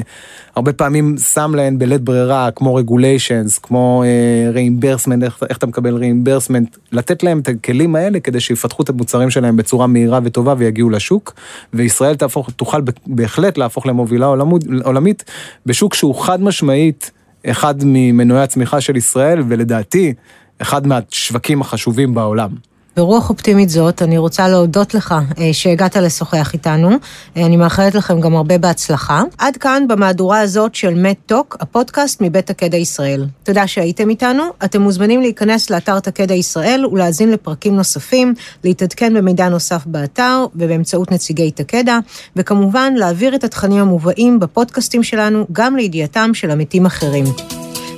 הרבה 0.55 0.73
פעמים 0.73 1.17
שם 1.17 1.55
להן 1.55 1.79
בלית 1.79 2.01
ברירה, 2.01 2.51
כמו 2.51 2.79
regulations, 2.79 3.59
כמו 3.63 4.03
אה, 4.05 4.51
reimbursement, 4.53 5.23
איך, 5.23 5.43
איך 5.49 5.57
אתה 5.57 5.67
מקבל 5.67 6.03
reimbursement, 6.03 6.77
לתת 6.91 7.23
להם 7.23 7.39
את 7.39 7.47
הכלים 7.47 7.95
האלה 7.95 8.19
כדי 8.19 8.39
שיפתחו 8.39 8.83
את 8.83 8.89
המוצרים 8.89 9.29
שלהם 9.29 9.57
בצורה 9.57 9.87
מהירה 9.87 10.19
וטובה 10.23 10.55
ויגיעו 10.57 10.89
לשוק, 10.89 11.33
וישראל 11.73 12.15
תהפוך, 12.15 12.49
תוכל 12.49 12.81
בהחלט 13.07 13.57
להפוך 13.57 13.87
למובילה 13.87 14.25
עולמות, 14.25 14.63
עולמית 14.83 15.23
בשוק 15.65 15.93
שהוא 15.93 16.15
חד 16.15 16.41
משמעית 16.41 17.11
אחד 17.45 17.75
ממנועי 17.83 18.41
הצמיחה 18.41 18.81
של 18.81 18.95
ישראל, 18.95 19.43
ולדעתי, 19.47 20.13
אחד 20.61 20.87
מהשווקים 20.87 21.61
החשובים 21.61 22.13
בעולם. 22.13 22.49
ברוח 22.97 23.29
אופטימית 23.29 23.69
זאת, 23.69 24.01
אני 24.01 24.17
רוצה 24.17 24.47
להודות 24.47 24.93
לך 24.93 25.15
אה, 25.39 25.53
שהגעת 25.53 25.95
לשוחח 25.95 26.53
איתנו. 26.53 26.89
אה, 27.37 27.45
אני 27.45 27.57
מאחלת 27.57 27.95
לכם 27.95 28.21
גם 28.21 28.35
הרבה 28.35 28.57
בהצלחה. 28.57 29.23
עד 29.37 29.57
כאן 29.57 29.83
במהדורה 29.87 30.39
הזאת 30.39 30.75
של 30.75 30.93
מט-טוק, 30.93 31.57
הפודקאסט 31.59 32.21
מבית 32.21 32.47
תקדע 32.47 32.77
ישראל. 32.77 33.25
תודה 33.43 33.67
שהייתם 33.67 34.09
איתנו. 34.09 34.43
אתם 34.65 34.81
מוזמנים 34.81 35.21
להיכנס 35.21 35.69
לאתר 35.69 35.99
תקדע 35.99 36.33
ישראל 36.33 36.85
ולהאזין 36.85 37.31
לפרקים 37.31 37.75
נוספים, 37.75 38.33
להתעדכן 38.63 39.13
במידע 39.13 39.49
נוסף 39.49 39.85
באתר 39.85 40.45
ובאמצעות 40.55 41.11
נציגי 41.11 41.51
תקדע, 41.51 41.99
וכמובן 42.35 42.93
להעביר 42.95 43.35
את 43.35 43.43
התכנים 43.43 43.79
המובאים 43.79 44.39
בפודקאסטים 44.39 45.03
שלנו 45.03 45.45
גם 45.51 45.75
לידיעתם 45.75 46.33
של 46.33 46.51
עמיתים 46.51 46.85
אחרים. 46.85 47.25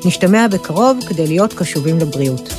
נשתמע 0.06 0.48
בקרוב 0.48 0.98
כדי 1.08 1.28
להיות 1.28 1.54
קשובים 1.54 1.98
לבריאות. 1.98 2.50